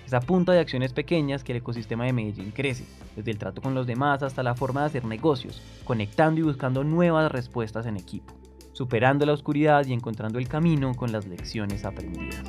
[0.06, 2.84] Es a punta de acciones pequeñas que el ecosistema de Medellín crece,
[3.16, 6.84] desde el trato con los demás hasta la forma de hacer negocios, conectando y buscando
[6.84, 8.34] nuevas respuestas en equipo,
[8.74, 12.44] superando la oscuridad y encontrando el camino con las lecciones aprendidas.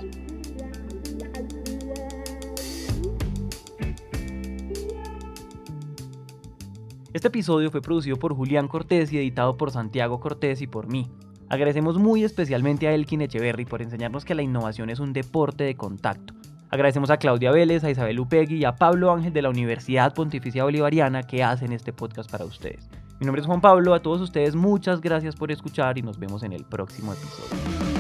[7.15, 11.09] Este episodio fue producido por Julián Cortés y editado por Santiago Cortés y por mí.
[11.49, 15.77] Agradecemos muy especialmente a Elkin Echeverry por enseñarnos que la innovación es un deporte de
[15.77, 16.35] contacto.
[16.71, 20.65] Agradecemos a Claudia Vélez, a Isabel Upegui y a Pablo Ángel de la Universidad Pontificia
[20.65, 22.91] Bolivariana que hacen este podcast para ustedes.
[23.21, 26.43] Mi nombre es Juan Pablo, a todos ustedes muchas gracias por escuchar y nos vemos
[26.43, 27.94] en el próximo episodio.